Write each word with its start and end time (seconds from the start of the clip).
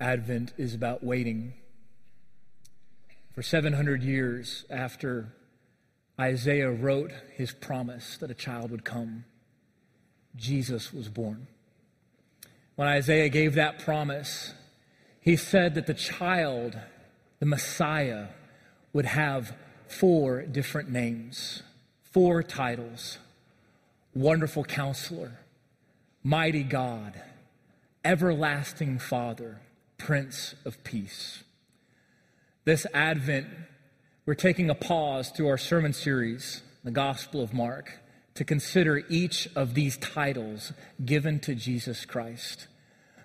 Advent 0.00 0.52
is 0.56 0.74
about 0.74 1.04
waiting. 1.04 1.52
For 3.34 3.42
700 3.42 4.02
years 4.02 4.64
after 4.70 5.34
Isaiah 6.18 6.70
wrote 6.70 7.12
his 7.34 7.52
promise 7.52 8.16
that 8.16 8.30
a 8.30 8.34
child 8.34 8.70
would 8.70 8.84
come, 8.84 9.24
Jesus 10.36 10.92
was 10.92 11.08
born. 11.08 11.46
When 12.76 12.88
Isaiah 12.88 13.28
gave 13.28 13.54
that 13.54 13.78
promise, 13.78 14.54
he 15.20 15.36
said 15.36 15.74
that 15.74 15.86
the 15.86 15.94
child, 15.94 16.78
the 17.38 17.46
Messiah, 17.46 18.28
would 18.92 19.04
have 19.04 19.54
four 19.86 20.42
different 20.42 20.90
names, 20.90 21.62
four 22.02 22.42
titles 22.42 23.18
Wonderful 24.12 24.64
Counselor, 24.64 25.38
Mighty 26.24 26.64
God, 26.64 27.20
Everlasting 28.04 28.98
Father, 28.98 29.60
Prince 30.00 30.54
of 30.64 30.82
Peace. 30.82 31.44
This 32.64 32.86
Advent, 32.94 33.46
we're 34.24 34.34
taking 34.34 34.70
a 34.70 34.74
pause 34.74 35.28
through 35.28 35.48
our 35.48 35.58
sermon 35.58 35.92
series, 35.92 36.62
the 36.82 36.90
Gospel 36.90 37.42
of 37.42 37.52
Mark, 37.52 38.00
to 38.34 38.42
consider 38.42 39.02
each 39.10 39.46
of 39.54 39.74
these 39.74 39.98
titles 39.98 40.72
given 41.04 41.38
to 41.40 41.54
Jesus 41.54 42.06
Christ. 42.06 42.66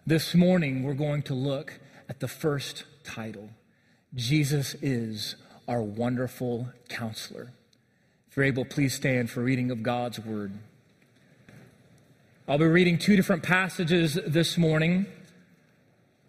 This 0.05 0.35
morning, 0.35 0.83
we're 0.83 0.93
going 0.95 1.21
to 1.23 1.33
look 1.33 1.79
at 2.09 2.19
the 2.19 2.27
first 2.27 2.83
title 3.05 3.49
Jesus 4.13 4.75
is 4.81 5.37
our 5.69 5.81
wonderful 5.81 6.69
counselor. 6.89 7.53
If 8.29 8.35
you're 8.35 8.45
able, 8.45 8.65
please 8.65 8.93
stand 8.93 9.29
for 9.29 9.41
reading 9.41 9.71
of 9.71 9.81
God's 9.81 10.19
word. 10.19 10.51
I'll 12.49 12.57
be 12.57 12.65
reading 12.65 12.97
two 12.97 13.15
different 13.15 13.43
passages 13.43 14.19
this 14.27 14.57
morning. 14.57 15.05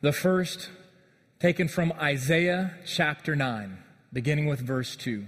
The 0.03 0.13
first, 0.13 0.69
taken 1.41 1.69
from 1.69 1.91
Isaiah 1.93 2.75
chapter 2.85 3.35
9, 3.35 3.79
beginning 4.13 4.45
with 4.45 4.61
verse 4.61 4.95
2. 4.95 5.25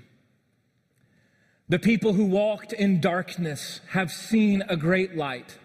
The 1.71 1.79
people 1.79 2.13
who 2.13 2.27
walked 2.27 2.75
in 2.75 3.01
darkness 3.01 3.81
have 3.93 4.13
seen 4.13 4.63
a 4.69 4.77
great 4.77 5.17
light. 5.17 5.57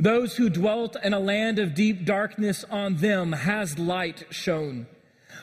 Those 0.00 0.36
who 0.36 0.50
dwelt 0.50 0.96
in 1.04 1.14
a 1.14 1.20
land 1.20 1.60
of 1.60 1.76
deep 1.76 2.04
darkness, 2.04 2.64
on 2.68 2.96
them 2.96 3.30
has 3.30 3.78
light 3.78 4.24
shone. 4.30 4.88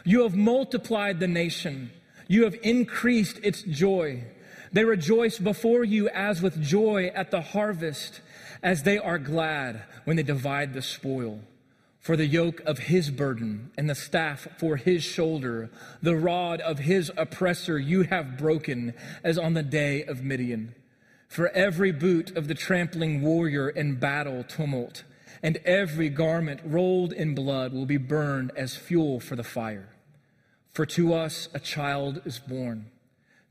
You 0.03 0.23
have 0.23 0.35
multiplied 0.35 1.21
the 1.21 1.29
nation, 1.29 1.91
you 2.27 2.43
have 2.43 2.57
increased 2.61 3.39
its 3.41 3.61
joy. 3.61 4.25
They 4.73 4.83
rejoice 4.83 5.39
before 5.39 5.85
you 5.85 6.09
as 6.09 6.41
with 6.41 6.61
joy 6.61 7.09
at 7.15 7.31
the 7.31 7.41
harvest, 7.41 8.19
as 8.61 8.83
they 8.83 8.97
are 8.97 9.17
glad 9.17 9.83
when 10.03 10.17
they 10.17 10.23
divide 10.23 10.73
the 10.73 10.81
spoil. 10.81 11.39
For 12.01 12.17
the 12.17 12.25
yoke 12.25 12.61
of 12.65 12.79
his 12.79 13.11
burden 13.11 13.69
and 13.77 13.87
the 13.87 13.93
staff 13.93 14.47
for 14.57 14.75
his 14.75 15.03
shoulder, 15.03 15.69
the 16.01 16.15
rod 16.15 16.59
of 16.59 16.79
his 16.79 17.11
oppressor 17.15 17.77
you 17.77 18.01
have 18.03 18.39
broken, 18.39 18.95
as 19.23 19.37
on 19.37 19.53
the 19.53 19.61
day 19.61 20.03
of 20.03 20.23
Midian. 20.23 20.73
For 21.27 21.49
every 21.49 21.91
boot 21.91 22.35
of 22.35 22.47
the 22.47 22.55
trampling 22.55 23.21
warrior 23.21 23.69
in 23.69 23.99
battle 23.99 24.43
tumult, 24.43 25.03
and 25.43 25.57
every 25.57 26.09
garment 26.09 26.61
rolled 26.65 27.13
in 27.13 27.35
blood 27.35 27.71
will 27.71 27.85
be 27.85 27.97
burned 27.97 28.51
as 28.55 28.75
fuel 28.75 29.19
for 29.19 29.35
the 29.35 29.43
fire. 29.43 29.89
For 30.73 30.87
to 30.87 31.13
us 31.13 31.49
a 31.53 31.59
child 31.59 32.23
is 32.25 32.39
born, 32.39 32.87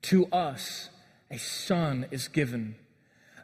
to 0.02 0.26
us 0.26 0.90
a 1.30 1.38
son 1.38 2.06
is 2.10 2.26
given. 2.26 2.74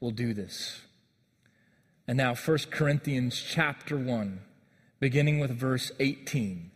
will 0.00 0.10
do 0.10 0.34
this. 0.34 0.80
And 2.06 2.16
now 2.16 2.34
1 2.34 2.58
Corinthians 2.70 3.42
chapter 3.42 3.96
1, 3.96 4.40
beginning 5.00 5.40
with 5.40 5.50
verse 5.50 5.90
18. 5.98 6.70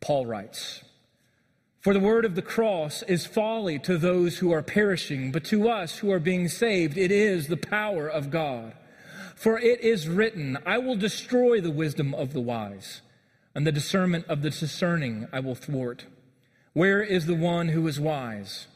Paul 0.00 0.26
writes, 0.26 0.82
for 1.86 1.94
the 1.94 2.00
word 2.00 2.24
of 2.24 2.34
the 2.34 2.42
cross 2.42 3.04
is 3.04 3.26
folly 3.26 3.78
to 3.78 3.96
those 3.96 4.38
who 4.38 4.50
are 4.50 4.60
perishing, 4.60 5.30
but 5.30 5.44
to 5.44 5.68
us 5.68 5.98
who 5.98 6.10
are 6.10 6.18
being 6.18 6.48
saved, 6.48 6.98
it 6.98 7.12
is 7.12 7.46
the 7.46 7.56
power 7.56 8.08
of 8.08 8.28
God. 8.28 8.72
For 9.36 9.56
it 9.56 9.82
is 9.82 10.08
written, 10.08 10.58
I 10.66 10.78
will 10.78 10.96
destroy 10.96 11.60
the 11.60 11.70
wisdom 11.70 12.12
of 12.12 12.32
the 12.32 12.40
wise, 12.40 13.02
and 13.54 13.64
the 13.64 13.70
discernment 13.70 14.26
of 14.26 14.42
the 14.42 14.50
discerning 14.50 15.28
I 15.32 15.38
will 15.38 15.54
thwart. 15.54 16.06
Where 16.72 17.04
is 17.04 17.26
the 17.26 17.36
one 17.36 17.68
who 17.68 17.86
is 17.86 18.00
wise? 18.00 18.66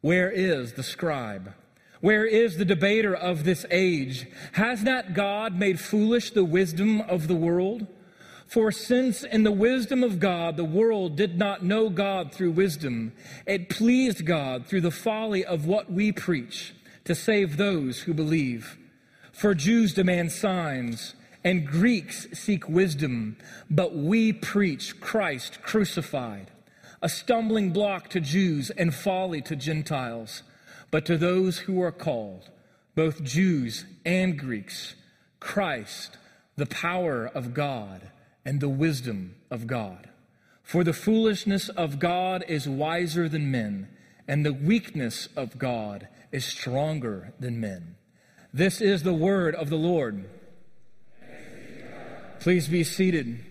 Where 0.00 0.28
is 0.28 0.72
the 0.72 0.82
scribe? 0.82 1.54
Where 2.00 2.26
is 2.26 2.56
the 2.56 2.64
debater 2.64 3.14
of 3.14 3.44
this 3.44 3.64
age? 3.70 4.26
Has 4.52 4.82
not 4.82 5.14
God 5.14 5.58
made 5.58 5.80
foolish 5.80 6.30
the 6.30 6.44
wisdom 6.44 7.00
of 7.00 7.26
the 7.26 7.34
world? 7.34 7.86
For 8.46 8.70
since 8.70 9.24
in 9.24 9.42
the 9.42 9.52
wisdom 9.52 10.04
of 10.04 10.20
God 10.20 10.56
the 10.56 10.64
world 10.64 11.16
did 11.16 11.36
not 11.36 11.64
know 11.64 11.88
God 11.90 12.32
through 12.32 12.52
wisdom, 12.52 13.12
it 13.44 13.68
pleased 13.68 14.24
God 14.24 14.66
through 14.66 14.82
the 14.82 14.90
folly 14.90 15.44
of 15.44 15.66
what 15.66 15.90
we 15.90 16.12
preach 16.12 16.74
to 17.04 17.14
save 17.14 17.56
those 17.56 18.00
who 18.00 18.14
believe. 18.14 18.78
For 19.32 19.54
Jews 19.54 19.94
demand 19.94 20.32
signs 20.32 21.14
and 21.42 21.66
Greeks 21.66 22.26
seek 22.32 22.68
wisdom, 22.68 23.36
but 23.70 23.94
we 23.94 24.32
preach 24.32 25.00
Christ 25.00 25.60
crucified, 25.62 26.50
a 27.02 27.08
stumbling 27.08 27.70
block 27.70 28.08
to 28.10 28.20
Jews 28.20 28.70
and 28.70 28.94
folly 28.94 29.40
to 29.42 29.56
Gentiles. 29.56 30.42
But 30.90 31.04
to 31.06 31.16
those 31.18 31.58
who 31.58 31.80
are 31.82 31.92
called, 31.92 32.50
both 32.94 33.22
Jews 33.22 33.84
and 34.04 34.38
Greeks, 34.38 34.94
Christ, 35.40 36.16
the 36.56 36.66
power 36.66 37.26
of 37.26 37.54
God 37.54 38.10
and 38.44 38.60
the 38.60 38.68
wisdom 38.68 39.34
of 39.50 39.66
God. 39.66 40.08
For 40.62 40.82
the 40.82 40.92
foolishness 40.92 41.68
of 41.68 41.98
God 41.98 42.44
is 42.48 42.68
wiser 42.68 43.28
than 43.28 43.50
men, 43.50 43.88
and 44.26 44.44
the 44.44 44.52
weakness 44.52 45.28
of 45.36 45.58
God 45.58 46.08
is 46.32 46.44
stronger 46.44 47.32
than 47.38 47.60
men. 47.60 47.96
This 48.52 48.80
is 48.80 49.02
the 49.02 49.14
word 49.14 49.54
of 49.54 49.70
the 49.70 49.76
Lord. 49.76 50.28
Please 52.40 52.68
be 52.68 52.84
seated. 52.84 53.44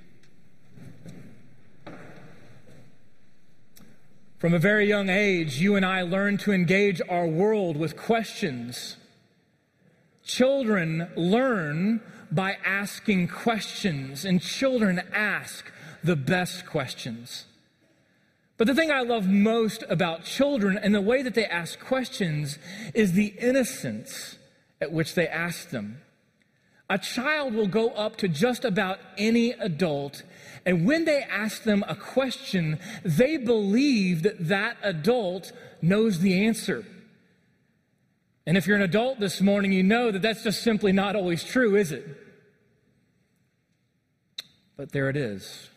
From 4.37 4.53
a 4.53 4.59
very 4.59 4.85
young 4.85 5.09
age, 5.09 5.61
you 5.61 5.77
and 5.77 5.85
I 5.85 6.01
learn 6.01 6.37
to 6.39 6.51
engage 6.51 7.01
our 7.07 7.25
world 7.25 7.77
with 7.77 7.95
questions. 7.95 8.97
Children 10.25 11.09
learn 11.15 12.01
by 12.29 12.57
asking 12.65 13.29
questions, 13.29 14.25
and 14.25 14.41
children 14.41 15.01
ask 15.13 15.71
the 16.03 16.17
best 16.17 16.65
questions. 16.65 17.45
But 18.57 18.67
the 18.67 18.75
thing 18.75 18.91
I 18.91 19.01
love 19.03 19.25
most 19.25 19.85
about 19.89 20.25
children 20.25 20.77
and 20.77 20.93
the 20.93 21.01
way 21.01 21.21
that 21.21 21.33
they 21.33 21.45
ask 21.45 21.79
questions 21.79 22.59
is 22.93 23.13
the 23.13 23.33
innocence 23.39 24.37
at 24.81 24.91
which 24.91 25.15
they 25.15 25.29
ask 25.29 25.69
them. 25.69 26.01
A 26.89 26.97
child 26.97 27.53
will 27.53 27.67
go 27.67 27.89
up 27.91 28.17
to 28.17 28.27
just 28.27 28.65
about 28.65 28.99
any 29.17 29.51
adult, 29.51 30.23
and 30.65 30.85
when 30.85 31.05
they 31.05 31.21
ask 31.21 31.63
them 31.63 31.83
a 31.87 31.95
question, 31.95 32.79
they 33.03 33.37
believe 33.37 34.23
that 34.23 34.47
that 34.47 34.77
adult 34.81 35.51
knows 35.81 36.19
the 36.19 36.45
answer. 36.45 36.83
And 38.47 38.57
if 38.57 38.65
you're 38.65 38.75
an 38.75 38.81
adult 38.81 39.19
this 39.19 39.41
morning, 39.41 39.71
you 39.71 39.83
know 39.83 40.11
that 40.11 40.21
that's 40.21 40.43
just 40.43 40.63
simply 40.63 40.91
not 40.91 41.15
always 41.15 41.43
true, 41.43 41.75
is 41.75 41.91
it? 41.91 42.05
But 44.75 44.91
there 44.91 45.09
it 45.09 45.17
is 45.17 45.69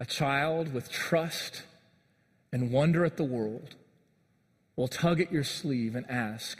a 0.00 0.04
child 0.04 0.72
with 0.72 0.90
trust 0.90 1.62
and 2.52 2.72
wonder 2.72 3.04
at 3.04 3.16
the 3.16 3.24
world 3.24 3.76
will 4.74 4.88
tug 4.88 5.20
at 5.20 5.32
your 5.32 5.44
sleeve 5.44 5.94
and 5.94 6.08
ask, 6.10 6.58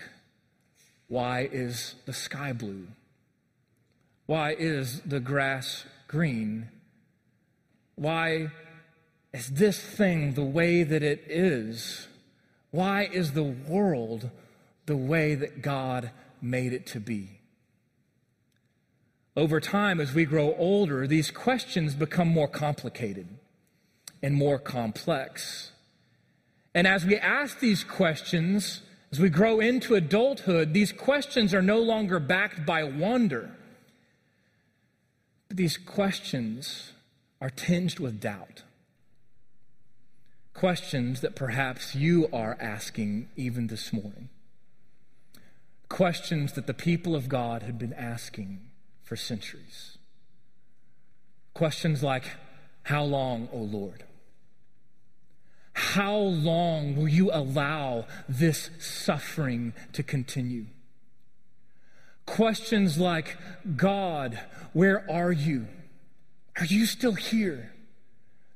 Why 1.08 1.48
is 1.50 1.94
the 2.06 2.12
sky 2.12 2.52
blue? 2.52 2.88
Why 4.26 4.54
is 4.56 5.00
the 5.00 5.20
grass 5.20 5.84
green? 6.06 6.68
Why 7.94 8.48
is 9.32 9.48
this 9.48 9.80
thing 9.80 10.34
the 10.34 10.44
way 10.44 10.82
that 10.82 11.02
it 11.02 11.24
is? 11.28 12.08
Why 12.70 13.08
is 13.12 13.32
the 13.32 13.42
world 13.42 14.30
the 14.86 14.96
way 14.96 15.34
that 15.34 15.62
God 15.62 16.10
made 16.40 16.72
it 16.72 16.86
to 16.88 17.00
be? 17.00 17.40
Over 19.36 19.60
time, 19.60 20.00
as 20.00 20.12
we 20.12 20.24
grow 20.24 20.54
older, 20.56 21.06
these 21.06 21.30
questions 21.30 21.94
become 21.94 22.28
more 22.28 22.48
complicated. 22.48 23.28
and 24.22 24.34
more 24.34 24.58
complex. 24.58 25.72
And 26.74 26.86
as 26.86 27.04
we 27.04 27.16
ask 27.16 27.58
these 27.58 27.84
questions, 27.84 28.82
as 29.10 29.18
we 29.18 29.28
grow 29.28 29.60
into 29.60 29.94
adulthood, 29.94 30.72
these 30.72 30.92
questions 30.92 31.52
are 31.52 31.60
no 31.62 31.80
longer 31.80 32.20
backed 32.20 32.64
by 32.64 32.84
wonder. 32.84 33.50
But 35.48 35.56
these 35.56 35.76
questions 35.76 36.92
are 37.42 37.50
tinged 37.50 37.98
with 37.98 38.20
doubt. 38.20 38.62
Questions 40.54 41.22
that 41.22 41.34
perhaps 41.34 41.92
you 41.92 42.28
are 42.32 42.56
asking 42.60 43.28
even 43.34 43.66
this 43.66 43.92
morning. 43.92 44.28
Questions 45.88 46.52
that 46.52 46.68
the 46.68 46.72
people 46.72 47.16
of 47.16 47.28
God 47.28 47.64
had 47.64 47.80
been 47.80 47.94
asking 47.94 48.60
for 49.02 49.16
centuries. 49.16 49.98
Questions 51.52 52.00
like, 52.00 52.24
How 52.84 53.02
long, 53.02 53.48
O 53.52 53.58
Lord? 53.58 54.04
How 55.72 56.16
long 56.16 56.94
will 56.94 57.08
you 57.08 57.32
allow 57.32 58.06
this 58.28 58.70
suffering 58.78 59.72
to 59.94 60.04
continue? 60.04 60.66
Questions 62.24 62.98
like, 62.98 63.36
God, 63.74 64.38
where 64.72 65.04
are 65.10 65.32
you? 65.32 65.66
Are 66.58 66.66
you 66.66 66.86
still 66.86 67.14
here? 67.14 67.72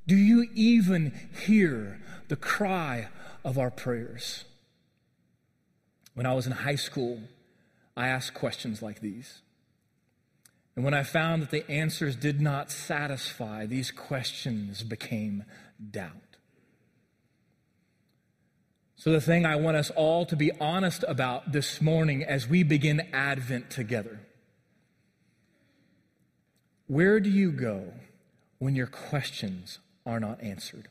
Do 0.06 0.16
you 0.16 0.48
even 0.54 1.12
hear 1.44 2.00
the 2.28 2.36
cry 2.36 3.08
of 3.44 3.58
our 3.58 3.70
prayers? 3.70 4.44
When 6.14 6.26
I 6.26 6.34
was 6.34 6.46
in 6.46 6.52
high 6.52 6.76
school, 6.76 7.20
I 7.96 8.08
asked 8.08 8.34
questions 8.34 8.82
like 8.82 9.00
these. 9.00 9.40
And 10.74 10.84
when 10.84 10.94
I 10.94 11.02
found 11.02 11.42
that 11.42 11.50
the 11.50 11.68
answers 11.70 12.16
did 12.16 12.40
not 12.40 12.70
satisfy, 12.70 13.64
these 13.64 13.90
questions 13.90 14.82
became 14.82 15.44
doubt. 15.90 16.12
So, 18.96 19.10
the 19.12 19.20
thing 19.20 19.46
I 19.46 19.56
want 19.56 19.76
us 19.76 19.90
all 19.90 20.26
to 20.26 20.36
be 20.36 20.50
honest 20.58 21.04
about 21.06 21.52
this 21.52 21.80
morning 21.80 22.24
as 22.24 22.48
we 22.48 22.62
begin 22.62 23.08
Advent 23.12 23.70
together 23.70 24.25
where 26.86 27.20
do 27.20 27.30
you 27.30 27.50
go 27.50 27.92
when 28.58 28.74
your 28.74 28.86
questions 28.86 29.78
are 30.04 30.20
not 30.20 30.42
answered? 30.42 30.88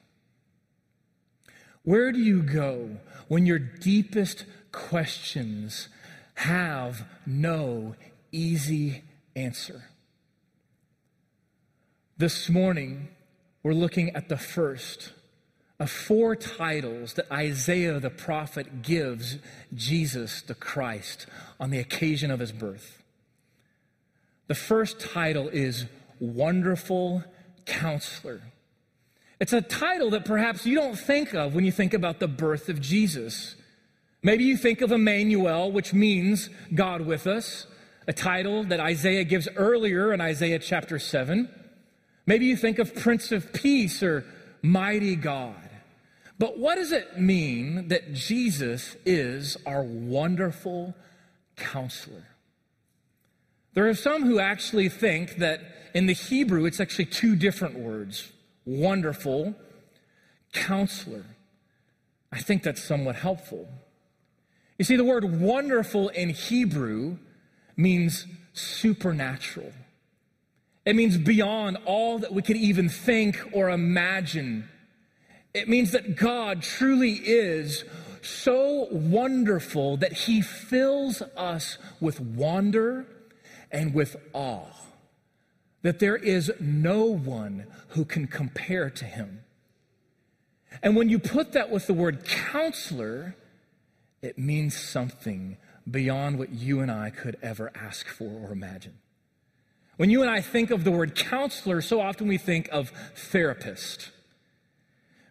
Where 1.84 2.12
do 2.12 2.20
you 2.20 2.42
go 2.42 2.98
when 3.28 3.46
your 3.46 3.60
deepest 3.60 4.46
questions 4.72 5.88
have 6.36 7.06
no 7.26 7.96
easy 8.32 9.04
answer? 9.36 9.84
This 12.18 12.50
morning, 12.50 13.10
we're 13.62 13.74
looking 13.74 14.16
at 14.16 14.30
the 14.30 14.38
first 14.38 15.12
of 15.80 15.92
four 15.92 16.36
titles 16.36 17.14
that 17.14 17.32
Isaiah 17.32 18.00
the 18.00 18.10
prophet 18.10 18.82
gives 18.82 19.38
Jesus 19.74 20.42
the 20.42 20.56
Christ 20.56 21.28
on 21.60 21.70
the 21.70 21.80
occasion 21.80 22.32
of 22.32 22.40
his 22.40 22.52
birth. 22.52 23.04
The 24.48 24.56
first 24.56 25.00
title 25.00 25.50
is 25.50 25.86
Wonderful 26.20 27.24
Counselor. 27.66 28.42
It's 29.40 29.54
a 29.54 29.62
title 29.62 30.12
that 30.12 30.24
perhaps 30.24 30.66
you 30.66 30.76
don't 30.76 30.98
think 30.98 31.34
of 31.34 31.56
when 31.56 31.66
you 31.66 31.72
think 31.72 31.94
about 31.94 32.20
the 32.20 32.28
birth 32.28 32.70
of 32.70 32.80
Jesus. 32.80 33.56
Maybe 34.22 34.44
you 34.44 34.56
think 34.56 34.82
of 34.82 34.92
Emmanuel, 34.92 35.72
which 35.72 35.94
means 35.94 36.50
God 36.74 37.02
with 37.02 37.28
us, 37.28 37.68
a 38.08 38.14
title 38.14 38.64
that 38.66 38.80
Isaiah 38.80 39.24
gives 39.24 39.48
earlier 39.56 40.14
in 40.14 40.22
Isaiah 40.22 40.60
chapter 40.60 41.00
7. 41.00 41.50
Maybe 42.26 42.46
you 42.46 42.56
think 42.56 42.80
of 42.80 42.96
Prince 42.96 43.32
of 43.32 43.52
Peace 43.52 44.02
or 44.02 44.26
Mighty 44.62 45.16
God. 45.16 45.70
But 46.38 46.58
what 46.58 46.76
does 46.76 46.92
it 46.92 47.20
mean 47.20 47.88
that 47.88 48.14
Jesus 48.14 48.96
is 49.06 49.58
our 49.66 49.84
wonderful 49.84 50.94
counselor? 51.56 52.35
There 53.76 53.88
are 53.88 53.94
some 53.94 54.24
who 54.24 54.40
actually 54.40 54.90
think 54.90 55.36
that 55.38 55.62
in 55.94 56.08
the 56.08 56.14
Hebrew 56.14 56.66
it's 56.66 56.80
actually 56.80 57.06
two 57.06 57.36
different 57.36 57.78
words 57.78 58.32
wonderful, 58.66 59.54
counselor. 60.52 61.24
I 62.32 62.40
think 62.40 62.64
that's 62.64 62.84
somewhat 62.84 63.16
helpful. 63.16 63.70
You 64.80 64.86
see, 64.86 64.96
the 64.96 65.04
word 65.04 65.40
wonderful 65.40 66.10
in 66.10 66.30
Hebrew 66.30 67.18
means 67.78 68.26
supernatural. 68.54 69.72
It 70.84 70.96
means 70.96 71.18
beyond 71.18 71.78
all 71.86 72.18
that 72.20 72.34
we 72.34 72.42
could 72.42 72.58
even 72.58 72.90
think 72.90 73.40
or 73.52 73.70
imagine 73.70 74.68
it 75.56 75.70
means 75.70 75.94
that 75.94 76.18
God 76.18 76.62
truly 76.62 77.14
is 77.14 77.86
so 78.22 78.90
wonderful 78.92 79.96
that 79.98 80.12
he 80.12 80.42
fills 80.42 81.22
us 81.38 81.78
with 82.02 82.20
wonder 82.20 83.08
and 83.72 83.94
with 83.94 84.16
awe. 84.34 84.68
That 85.82 86.00
there 86.00 86.16
is 86.16 86.52
no 86.60 87.06
one 87.06 87.66
who 87.90 88.06
can 88.06 88.28
compare 88.28 88.90
to 88.90 89.06
him. 89.06 89.42
And 90.82 90.96
when 90.96 91.10
you 91.10 91.20
put 91.20 91.54
that 91.54 91.70
with 91.70 91.88
the 91.88 91.94
word 91.94 92.26
counselor, 92.26 93.36
it 94.22 94.38
means 94.38 94.76
something 94.76 95.58
beyond 95.90 96.40
what 96.40 96.50
you 96.50 96.80
and 96.80 96.92
I 96.92 97.12
could 97.12 97.38
ever 97.42 97.72
ask 97.76 98.08
for 98.08 98.48
or 98.48 98.52
imagine. 98.52 98.98
When 99.98 100.10
you 100.10 100.22
and 100.22 100.30
I 100.30 100.42
think 100.42 100.72
of 100.72 100.84
the 100.84 100.92
word 100.92 101.16
counselor, 101.16 101.82
so 101.82 102.02
often 102.02 102.28
we 102.28 102.38
think 102.38 102.68
of 102.72 102.92
therapist 103.16 104.12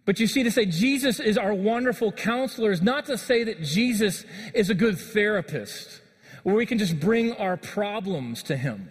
but 0.05 0.21
you 0.21 0.27
see, 0.27 0.43
to 0.43 0.51
say 0.51 0.67
Jesus 0.67 1.19
is 1.19 1.39
our 1.39 1.55
wonderful 1.55 2.13
counselor 2.13 2.71
is 2.71 2.83
not 2.83 3.07
to 3.07 3.17
say 3.17 3.45
that 3.45 3.63
Jesus 3.63 4.25
is 4.53 4.69
a 4.69 4.75
good 4.75 4.99
therapist 4.99 6.01
where 6.44 6.55
we 6.55 6.67
can 6.67 6.79
just 6.79 7.00
bring 7.00 7.32
our 7.32 7.56
problems 7.56 8.43
to 8.44 8.56
him. 8.56 8.91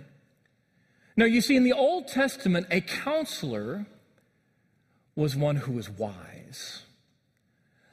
Now, 1.16 1.26
you 1.26 1.40
see, 1.40 1.56
in 1.56 1.64
the 1.64 1.74
Old 1.74 2.08
Testament, 2.08 2.68
a 2.70 2.82
counselor 2.82 3.86
was 5.16 5.36
one 5.36 5.58
who 5.58 5.74
was 5.74 5.90
wise. 5.90 6.82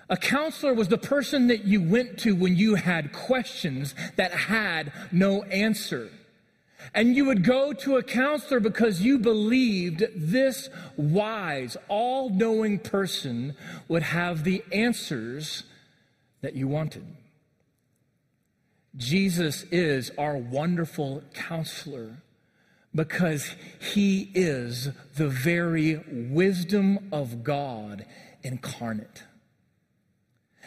A 0.08 0.16
counselor 0.16 0.74
was 0.74 0.88
the 0.88 0.98
person 0.98 1.46
that 1.48 1.64
you 1.64 1.80
went 1.80 2.18
to 2.20 2.34
when 2.34 2.56
you 2.56 2.74
had 2.74 3.12
questions 3.12 3.94
that 4.16 4.32
had 4.32 4.92
no 5.12 5.42
answer. 5.44 6.10
And 6.94 7.14
you 7.14 7.26
would 7.26 7.44
go 7.44 7.74
to 7.74 7.98
a 7.98 8.02
counselor 8.02 8.58
because 8.58 9.02
you 9.02 9.18
believed 9.18 10.02
this 10.16 10.70
wise, 10.96 11.76
all 11.88 12.30
knowing 12.30 12.78
person 12.78 13.54
would 13.86 14.02
have 14.02 14.42
the 14.44 14.64
answers 14.72 15.64
that 16.40 16.54
you 16.56 16.66
wanted. 16.66 17.04
Jesus 18.96 19.64
is 19.70 20.10
our 20.18 20.36
wonderful 20.36 21.22
counselor 21.32 22.22
because 22.94 23.54
he 23.78 24.30
is 24.34 24.88
the 25.14 25.28
very 25.28 26.02
wisdom 26.08 27.08
of 27.12 27.44
God 27.44 28.04
incarnate. 28.42 29.24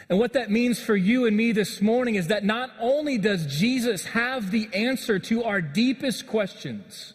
And 0.08 0.18
what 0.18 0.34
that 0.34 0.50
means 0.50 0.80
for 0.80 0.96
you 0.96 1.26
and 1.26 1.36
me 1.36 1.52
this 1.52 1.80
morning 1.80 2.14
is 2.14 2.28
that 2.28 2.44
not 2.44 2.70
only 2.80 3.18
does 3.18 3.46
Jesus 3.46 4.04
have 4.06 4.50
the 4.50 4.68
answer 4.72 5.18
to 5.18 5.44
our 5.44 5.60
deepest 5.60 6.26
questions, 6.26 7.14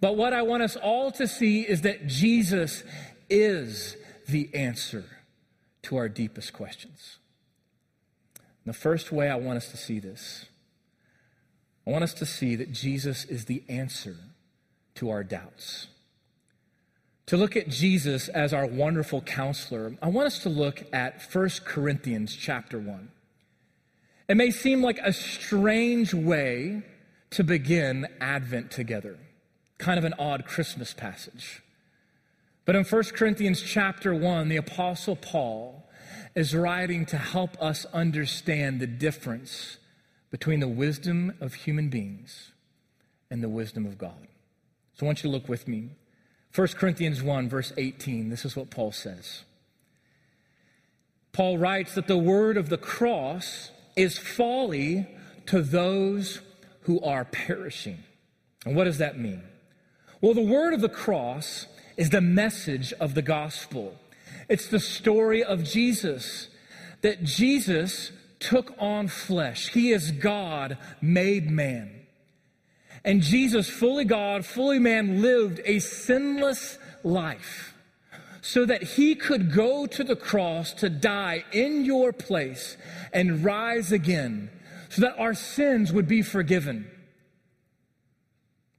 but 0.00 0.16
what 0.16 0.32
I 0.32 0.42
want 0.42 0.62
us 0.62 0.76
all 0.76 1.10
to 1.12 1.26
see 1.26 1.62
is 1.62 1.82
that 1.82 2.06
Jesus 2.06 2.84
is 3.28 3.96
the 4.28 4.50
answer 4.54 5.04
to 5.82 5.96
our 5.96 6.08
deepest 6.08 6.52
questions. 6.52 7.19
The 8.66 8.72
first 8.72 9.10
way 9.12 9.28
I 9.28 9.36
want 9.36 9.56
us 9.56 9.70
to 9.70 9.76
see 9.76 9.98
this, 9.98 10.46
I 11.86 11.90
want 11.90 12.04
us 12.04 12.14
to 12.14 12.26
see 12.26 12.56
that 12.56 12.72
Jesus 12.72 13.24
is 13.24 13.46
the 13.46 13.62
answer 13.68 14.16
to 14.96 15.10
our 15.10 15.24
doubts 15.24 15.88
to 17.30 17.36
look 17.36 17.54
at 17.56 17.68
Jesus 17.68 18.28
as 18.28 18.52
our 18.52 18.66
wonderful 18.66 19.20
counselor, 19.20 19.94
I 20.02 20.08
want 20.08 20.26
us 20.26 20.40
to 20.40 20.48
look 20.48 20.82
at 20.92 21.22
1 21.32 21.48
Corinthians 21.64 22.34
chapter 22.34 22.76
1. 22.76 23.08
It 24.26 24.36
may 24.36 24.50
seem 24.50 24.82
like 24.82 24.98
a 24.98 25.12
strange 25.12 26.12
way 26.12 26.82
to 27.30 27.44
begin 27.44 28.08
Advent 28.20 28.72
together, 28.72 29.16
kind 29.78 29.96
of 29.96 30.02
an 30.02 30.14
odd 30.18 30.44
Christmas 30.44 30.92
passage. 30.92 31.62
But 32.64 32.74
in 32.74 32.82
1 32.82 33.02
Corinthians 33.14 33.62
chapter 33.62 34.12
1, 34.12 34.48
the 34.48 34.56
Apostle 34.56 35.14
Paul 35.14 35.88
is 36.34 36.54
writing 36.54 37.06
to 37.06 37.16
help 37.16 37.60
us 37.60 37.84
understand 37.86 38.80
the 38.80 38.86
difference 38.86 39.78
between 40.30 40.60
the 40.60 40.68
wisdom 40.68 41.34
of 41.40 41.54
human 41.54 41.88
beings 41.88 42.52
and 43.30 43.42
the 43.42 43.48
wisdom 43.48 43.86
of 43.86 43.98
God. 43.98 44.28
So 44.94 45.04
I 45.04 45.06
want 45.06 45.24
you 45.24 45.30
to 45.30 45.34
look 45.34 45.48
with 45.48 45.66
me 45.66 45.90
1 46.54 46.66
Corinthians 46.68 47.22
1, 47.22 47.48
verse 47.48 47.72
18, 47.76 48.28
this 48.28 48.44
is 48.44 48.56
what 48.56 48.70
Paul 48.70 48.90
says. 48.90 49.44
Paul 51.32 51.58
writes 51.58 51.94
that 51.94 52.08
the 52.08 52.18
word 52.18 52.56
of 52.56 52.68
the 52.68 52.78
cross 52.78 53.70
is 53.94 54.18
folly 54.18 55.06
to 55.46 55.62
those 55.62 56.40
who 56.82 57.00
are 57.02 57.24
perishing. 57.24 58.02
And 58.66 58.74
what 58.74 58.84
does 58.84 58.98
that 58.98 59.16
mean? 59.16 59.42
Well, 60.20 60.34
the 60.34 60.42
word 60.42 60.74
of 60.74 60.80
the 60.80 60.88
cross 60.88 61.66
is 61.96 62.10
the 62.10 62.20
message 62.20 62.92
of 62.94 63.14
the 63.14 63.22
gospel. 63.22 63.94
It's 64.50 64.66
the 64.66 64.80
story 64.80 65.44
of 65.44 65.62
Jesus, 65.62 66.48
that 67.02 67.22
Jesus 67.22 68.10
took 68.40 68.74
on 68.80 69.06
flesh. 69.06 69.68
He 69.68 69.92
is 69.92 70.10
God 70.10 70.76
made 71.00 71.48
man. 71.48 71.92
And 73.04 73.22
Jesus, 73.22 73.70
fully 73.70 74.04
God, 74.04 74.44
fully 74.44 74.80
man, 74.80 75.22
lived 75.22 75.60
a 75.64 75.78
sinless 75.78 76.78
life 77.04 77.74
so 78.42 78.66
that 78.66 78.82
he 78.82 79.14
could 79.14 79.54
go 79.54 79.86
to 79.86 80.02
the 80.02 80.16
cross 80.16 80.72
to 80.74 80.90
die 80.90 81.44
in 81.52 81.84
your 81.84 82.12
place 82.12 82.76
and 83.12 83.44
rise 83.44 83.92
again 83.92 84.50
so 84.88 85.02
that 85.02 85.16
our 85.16 85.32
sins 85.32 85.92
would 85.92 86.08
be 86.08 86.22
forgiven, 86.22 86.90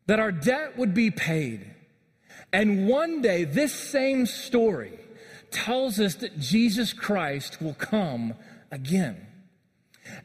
that 0.08 0.20
our 0.20 0.34
debt 0.34 0.78
would 0.78 0.94
be 0.94 1.10
paid. 1.10 1.74
And 2.52 2.90
one 2.90 3.22
day, 3.22 3.46
this 3.46 3.74
same 3.74 4.26
story 4.26 5.01
tells 5.52 6.00
us 6.00 6.16
that 6.16 6.40
Jesus 6.40 6.94
Christ 6.94 7.62
will 7.62 7.74
come 7.74 8.34
again. 8.72 9.28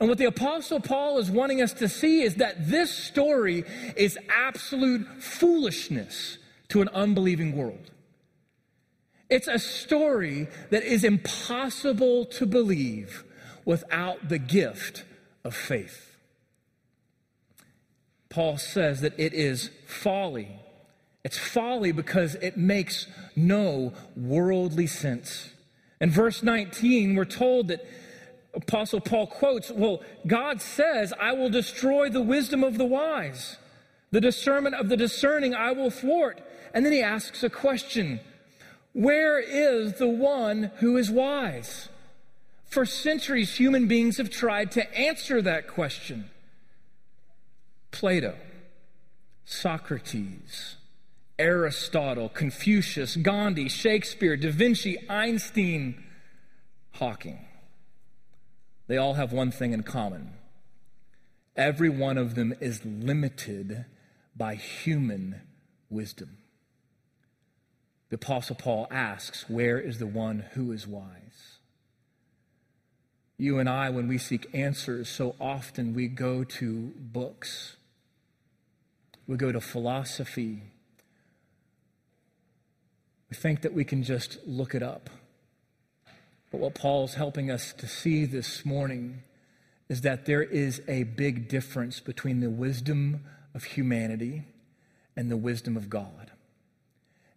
And 0.01 0.09
what 0.09 0.19
the 0.19 0.25
Apostle 0.25 0.81
Paul 0.81 1.19
is 1.19 1.31
wanting 1.31 1.61
us 1.61 1.73
to 1.75 1.89
see 1.89 2.23
is 2.23 2.37
that 2.37 2.69
this 2.69 2.91
story 2.91 3.65
is 3.97 4.19
absolute 4.29 5.07
foolishness 5.23 6.39
to 6.69 6.81
an 6.81 6.89
unbelieving 6.89 7.57
world. 7.57 7.91
It's 9.29 9.49
a 9.49 9.59
story 9.59 10.49
that 10.71 10.83
is 10.83 11.05
impossible 11.05 12.27
to 12.27 12.47
believe 12.47 13.25
without 13.65 14.29
the 14.29 14.39
gift 14.39 15.05
of 15.45 15.55
faith. 15.55 16.17
Paul 18.29 18.59
says 18.59 19.01
that 19.01 19.19
it 19.19 19.35
is 19.35 19.71
folly. 19.87 20.61
It's 21.27 21.37
folly 21.37 21.91
because 21.91 22.37
it 22.37 22.57
makes 22.57 23.09
no 23.35 23.93
worldly 24.15 24.87
sense. 24.87 25.51
In 26.01 26.09
verse 26.09 26.41
19, 26.41 27.17
we're 27.17 27.25
told 27.25 27.67
that 27.67 27.85
Apostle 28.55 29.01
Paul 29.01 29.27
quotes, 29.27 29.69
Well, 29.69 30.05
God 30.25 30.63
says, 30.63 31.13
I 31.21 31.33
will 31.33 31.51
destroy 31.51 32.11
the 32.11 32.23
wisdom 32.23 32.63
of 32.63 32.79
the 32.79 32.85
wise, 32.85 33.57
the 34.13 34.21
discernment 34.21 34.77
of 34.77 34.89
the 34.89 34.97
discerning 34.97 35.53
I 35.53 35.73
will 35.73 35.91
thwart. 35.91 36.41
And 36.73 36.87
then 36.87 36.93
he 36.93 37.03
asks 37.03 37.43
a 37.43 37.51
question 37.51 38.21
Where 38.93 39.41
is 39.41 39.95
the 39.95 40.07
one 40.07 40.71
who 40.77 40.97
is 40.97 41.11
wise? 41.11 41.89
For 42.67 42.87
centuries, 42.87 43.57
human 43.57 43.89
beings 43.89 44.19
have 44.19 44.31
tried 44.31 44.71
to 44.73 44.97
answer 44.97 45.43
that 45.43 45.67
question. 45.67 46.31
Plato, 47.91 48.37
Socrates, 49.45 50.77
Aristotle, 51.39 52.29
Confucius, 52.29 53.17
Gandhi, 53.17 53.69
Shakespeare, 53.69 54.37
Da 54.37 54.51
Vinci, 54.51 54.97
Einstein, 55.09 56.03
Hawking. 56.93 57.47
They 58.87 58.97
all 58.97 59.15
have 59.15 59.33
one 59.33 59.51
thing 59.51 59.73
in 59.73 59.83
common. 59.83 60.33
Every 61.57 61.89
one 61.89 62.19
of 62.19 62.35
them 62.35 62.55
is 62.61 62.85
limited 62.85 63.85
by 64.37 64.55
human 64.55 65.41
wisdom. 65.91 66.39
The 68.09 68.17
Apostle 68.17 68.57
Paul 68.57 68.87
asks, 68.91 69.49
Where 69.49 69.79
is 69.79 69.99
the 69.99 70.07
one 70.07 70.45
who 70.53 70.73
is 70.73 70.87
wise? 70.87 71.59
You 73.39 73.59
and 73.59 73.69
I, 73.69 73.91
when 73.91 74.09
we 74.09 74.17
seek 74.17 74.47
answers, 74.55 75.09
so 75.09 75.35
often 75.41 75.93
we 75.93 76.09
go 76.09 76.45
to 76.45 76.93
books, 76.97 77.77
we 79.27 79.37
go 79.37 79.53
to 79.53 79.61
philosophy. 79.61 80.63
We 83.31 83.37
think 83.37 83.63
that 83.63 83.73
we 83.73 83.85
can 83.85 84.03
just 84.03 84.39
look 84.47 84.75
it 84.75 84.83
up. 84.83 85.11
But 86.51 86.61
what 86.61 86.75
Paul's 86.75 87.15
helping 87.15 87.51
us 87.51 87.73
to 87.75 87.89
see 87.89 88.25
this 88.25 88.65
morning 88.65 89.23
is 89.89 90.03
that 90.03 90.27
there 90.27 90.43
is 90.43 90.81
a 90.89 91.05
big 91.05 91.49
difference 91.49 92.01
between 92.01 92.41
the 92.41 92.51
wisdom 92.51 93.25
of 93.55 93.65
humanity 93.65 94.45
and 95.17 95.31
the 95.31 95.37
wisdom 95.37 95.77
of 95.77 95.91
God. 95.91 96.31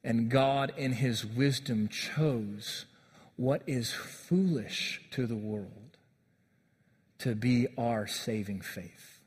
And 0.04 0.30
God, 0.30 0.72
in 0.78 0.94
his 0.94 1.26
wisdom, 1.26 1.88
chose 1.88 2.86
what 3.36 3.62
is 3.68 3.92
foolish 3.92 5.02
to 5.12 5.26
the 5.26 5.36
world 5.36 5.98
to 7.20 7.36
be 7.36 7.68
our 7.78 8.08
saving 8.08 8.62
faith. 8.62 9.20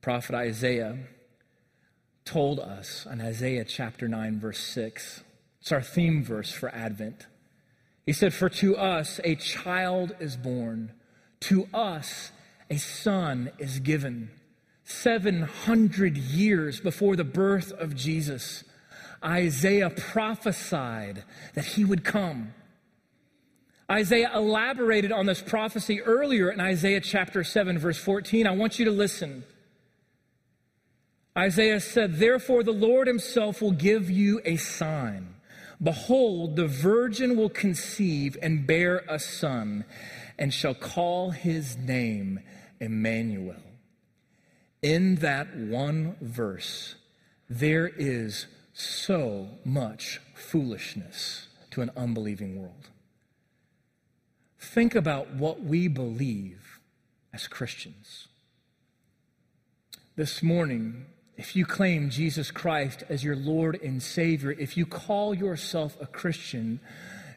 Prophet 0.00 0.36
Isaiah 0.36 0.98
told 2.26 2.60
us 2.60 3.06
in 3.10 3.22
Isaiah 3.22 3.64
chapter 3.64 4.06
9, 4.08 4.38
verse 4.38 4.58
6, 4.58 5.22
it's 5.60 5.72
our 5.72 5.80
theme 5.80 6.22
verse 6.22 6.52
for 6.52 6.68
Advent. 6.68 7.26
He 8.04 8.12
said, 8.12 8.34
For 8.34 8.50
to 8.50 8.76
us 8.76 9.18
a 9.24 9.34
child 9.36 10.14
is 10.20 10.36
born, 10.36 10.92
to 11.40 11.66
us 11.72 12.30
a 12.68 12.76
son 12.76 13.50
is 13.58 13.80
given. 13.80 14.30
700 14.84 16.18
years 16.18 16.80
before 16.80 17.16
the 17.16 17.24
birth 17.24 17.72
of 17.72 17.96
Jesus, 17.96 18.62
Isaiah 19.24 19.90
prophesied 19.90 21.24
that 21.54 21.64
he 21.64 21.84
would 21.84 22.04
come 22.04 22.52
Isaiah 23.90 24.32
elaborated 24.34 25.12
on 25.12 25.26
this 25.26 25.40
prophecy 25.40 26.02
earlier 26.02 26.50
in 26.50 26.60
Isaiah 26.60 27.00
chapter 27.00 27.44
7, 27.44 27.78
verse 27.78 27.98
14. 27.98 28.46
I 28.46 28.50
want 28.50 28.80
you 28.80 28.84
to 28.86 28.90
listen. 28.90 29.44
Isaiah 31.36 31.80
said, 31.80 32.16
Therefore, 32.16 32.62
the 32.62 32.72
Lord 32.72 33.06
himself 33.06 33.60
will 33.60 33.72
give 33.72 34.10
you 34.10 34.40
a 34.44 34.56
sign. 34.56 35.34
Behold, 35.82 36.56
the 36.56 36.66
virgin 36.66 37.36
will 37.36 37.50
conceive 37.50 38.38
and 38.40 38.66
bear 38.66 39.04
a 39.08 39.18
son, 39.18 39.84
and 40.38 40.52
shall 40.52 40.74
call 40.74 41.30
his 41.30 41.76
name 41.76 42.40
Emmanuel. 42.80 43.56
In 44.80 45.16
that 45.16 45.54
one 45.56 46.16
verse, 46.20 46.94
there 47.50 47.88
is 47.88 48.46
so 48.72 49.48
much 49.64 50.20
foolishness 50.34 51.48
to 51.70 51.82
an 51.82 51.90
unbelieving 51.96 52.60
world 52.60 52.88
think 54.76 54.94
about 54.94 55.32
what 55.32 55.62
we 55.62 55.88
believe 55.88 56.80
as 57.32 57.48
Christians. 57.48 58.28
This 60.16 60.42
morning, 60.42 61.06
if 61.36 61.54
you 61.54 61.66
claim 61.66 62.10
Jesus 62.10 62.50
Christ 62.50 63.04
as 63.08 63.22
your 63.22 63.36
Lord 63.36 63.80
and 63.82 64.02
Savior, 64.02 64.52
if 64.52 64.76
you 64.76 64.86
call 64.86 65.34
yourself 65.34 65.96
a 66.00 66.06
Christian, 66.06 66.80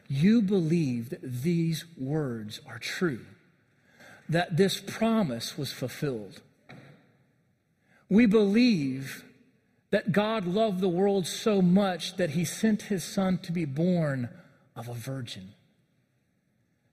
you 0.08 0.42
believe 0.42 1.10
that 1.10 1.22
these 1.22 1.84
words 1.98 2.60
are 2.66 2.78
true, 2.78 3.24
that 4.28 4.56
this 4.56 4.80
promise 4.80 5.58
was 5.58 5.72
fulfilled. 5.72 6.40
We 8.08 8.26
believe 8.26 9.24
that 9.90 10.12
God 10.12 10.46
loved 10.46 10.80
the 10.80 10.88
world 10.88 11.26
so 11.26 11.60
much 11.60 12.16
that 12.16 12.30
he 12.30 12.44
sent 12.44 12.82
his 12.82 13.04
son 13.04 13.38
to 13.38 13.52
be 13.52 13.64
born 13.64 14.28
of 14.74 14.88
a 14.88 14.94
virgin 14.94 15.54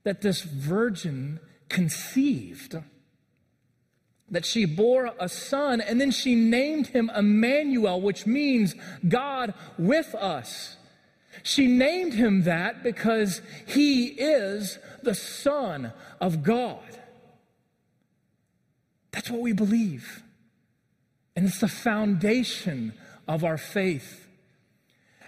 that 0.08 0.22
this 0.22 0.40
virgin 0.40 1.38
conceived, 1.68 2.74
that 4.30 4.44
she 4.44 4.64
bore 4.64 5.10
a 5.18 5.28
son, 5.28 5.80
and 5.80 6.00
then 6.00 6.10
she 6.10 6.34
named 6.34 6.88
him 6.88 7.10
Emmanuel, 7.14 8.00
which 8.00 8.26
means 8.26 8.74
God 9.06 9.54
with 9.78 10.14
us. 10.14 10.76
She 11.42 11.66
named 11.66 12.14
him 12.14 12.42
that 12.42 12.82
because 12.82 13.40
he 13.66 14.08
is 14.08 14.78
the 15.02 15.14
Son 15.14 15.92
of 16.20 16.42
God. 16.42 16.82
That's 19.12 19.30
what 19.30 19.40
we 19.40 19.52
believe. 19.52 20.22
And 21.34 21.46
it's 21.46 21.60
the 21.60 21.68
foundation 21.68 22.92
of 23.26 23.44
our 23.44 23.56
faith. 23.58 24.26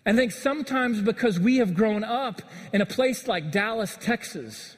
I 0.05 0.13
think 0.13 0.33
sometimes 0.33 1.01
because 1.01 1.39
we 1.39 1.59
have 1.59 1.75
grown 1.75 2.03
up 2.03 2.43
in 2.73 2.81
a 2.81 2.87
place 2.87 3.29
like 3.29 3.53
Dallas, 3.53 3.97
Texas, 4.01 4.77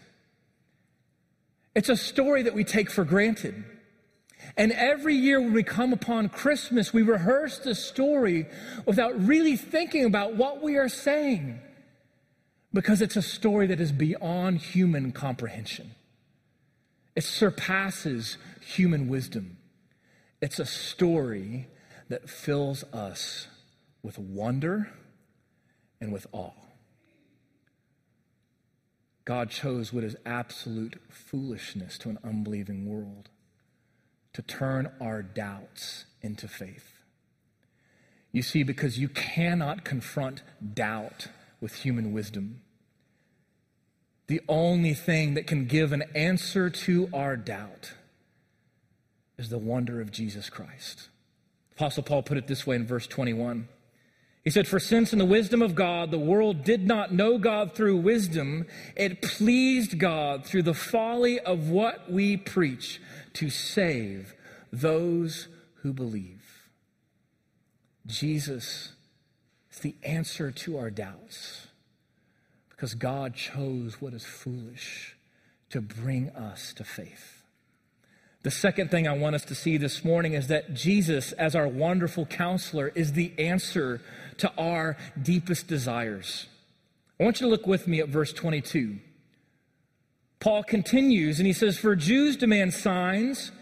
it's 1.75 1.89
a 1.89 1.97
story 1.97 2.43
that 2.43 2.55
we 2.55 2.65
take 2.65 2.91
for 2.91 3.05
granted. 3.05 3.65
And 4.57 4.73
every 4.73 5.15
year 5.15 5.41
when 5.41 5.53
we 5.53 5.63
come 5.63 5.93
upon 5.93 6.29
Christmas, 6.29 6.93
we 6.93 7.03
rehearse 7.03 7.59
the 7.59 7.75
story 7.75 8.47
without 8.87 9.27
really 9.27 9.57
thinking 9.57 10.05
about 10.05 10.37
what 10.37 10.63
we 10.63 10.77
are 10.77 10.89
saying 10.89 11.61
because 12.73 13.03
it's 13.03 13.17
a 13.17 13.23
story 13.23 13.67
that 13.69 13.81
is 13.81 13.93
beyond 13.93 14.59
human 14.59 15.13
comprehension. 15.13 15.95
It 17.15 17.25
surpasses 17.25 18.39
human 18.61 19.09
wisdom. 19.09 19.59
It's 20.41 20.59
a 20.59 20.67
story 20.67 21.69
that 22.09 22.29
fills 22.29 22.85
us 22.85 23.47
with 24.03 24.19
wonder 24.19 24.91
and 26.01 26.13
with 26.13 26.27
awe. 26.33 26.53
God 29.25 29.51
chose 29.51 29.93
what 29.93 30.03
is 30.03 30.17
absolute 30.27 31.01
foolishness 31.09 31.97
to 31.99 32.11
an 32.11 32.19
unbelieving 32.25 32.87
world 32.87 33.29
to 34.33 34.43
turn 34.43 34.91
our 35.01 35.23
doubts 35.23 36.07
into 36.23 36.49
faith. 36.49 36.93
You 38.33 38.43
see, 38.43 38.63
because 38.63 38.99
you 38.99 39.09
cannot 39.09 39.85
confront 39.85 40.43
doubt 40.75 41.29
with 41.61 41.75
human 41.75 42.13
wisdom. 42.13 42.63
The 44.27 44.41
only 44.49 44.95
thing 44.95 45.35
that 45.35 45.47
can 45.47 45.67
give 45.67 45.93
an 45.93 46.05
answer 46.15 46.71
to 46.71 47.11
our 47.13 47.37
doubt 47.37 47.93
is 49.37 49.51
the 49.51 49.59
wonder 49.59 50.01
of 50.01 50.11
Jesus 50.11 50.49
Christ. 50.49 51.09
Apostle 51.73 52.03
Paul 52.03 52.23
put 52.23 52.39
it 52.39 52.47
this 52.47 52.67
way 52.67 52.77
in 52.77 52.87
verse 52.87 53.07
21. 53.07 53.69
He 54.45 54.51
said, 54.51 54.67
For 54.67 54.81
since 54.81 55.13
in 55.13 55.19
the 55.19 55.25
wisdom 55.25 55.63
of 55.63 55.75
God 55.75 56.11
the 56.11 56.19
world 56.19 56.65
did 56.65 56.87
not 56.87 57.13
know 57.13 57.39
God 57.39 57.75
through 57.75 57.99
wisdom, 57.99 58.67
it 58.97 59.23
pleased 59.23 59.99
God 59.99 60.45
through 60.45 60.63
the 60.63 60.75
folly 60.75 61.39
of 61.39 61.69
what 61.69 62.11
we 62.11 62.37
preach 62.37 63.01
to 63.35 63.51
save 63.51 64.35
those 64.73 65.49
who 65.77 65.93
believe. 65.93 66.69
Jesus 68.07 68.93
is 69.71 69.79
the 69.79 69.95
answer 70.03 70.51
to 70.51 70.79
our 70.79 70.91
doubts 70.91 71.67
because 72.71 72.95
God 72.95 73.35
chose 73.35 74.01
what 74.01 74.13
is 74.13 74.25
foolish 74.25 75.17
to 75.71 75.81
bring 75.81 76.31
us 76.31 76.73
to 76.75 76.85
faith. 76.85 77.43
The 78.43 78.51
second 78.51 78.91
thing 78.91 79.07
I 79.07 79.17
want 79.17 79.37
us 79.37 79.45
to 79.47 79.55
see 79.55 79.77
this 79.77 80.05
morning 80.05 80.33
is 80.33 80.49
that 80.49 80.75
Jesus, 80.75 81.31
as 81.33 81.55
our 81.55 81.69
wonderful 81.69 82.27
counselor, 82.27 82.89
is 82.89 83.13
the 83.13 83.33
answer 83.39 84.01
to 84.39 84.53
our 84.59 84.97
deepest 85.21 85.69
desires. 85.69 86.47
I 87.21 87.25
want 87.25 87.41
you 87.41 87.47
to 87.47 87.51
look 87.51 87.69
with 87.69 87.87
me 87.87 88.01
at 88.01 88.09
verse 88.09 88.33
22. 88.33 88.99
Paul 90.43 90.65
continues 90.65 91.39
and 91.39 91.47
he 91.47 91.53
says, 91.53 91.79
For 91.79 91.95
Jews 91.95 92.37
demand 92.37 92.75
signs 92.75 93.53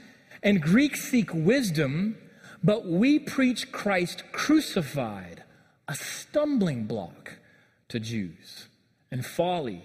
and 0.42 0.62
Greeks 0.62 1.02
seek 1.02 1.28
wisdom, 1.34 2.16
but 2.64 2.86
we 2.86 3.18
preach 3.18 3.70
Christ 3.70 4.24
crucified, 4.32 5.44
a 5.86 5.94
stumbling 5.94 6.84
block 6.84 7.38
to 7.88 8.00
Jews 8.00 8.68
and 9.10 9.26
folly 9.26 9.84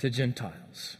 to 0.00 0.10
Gentiles. 0.10 0.98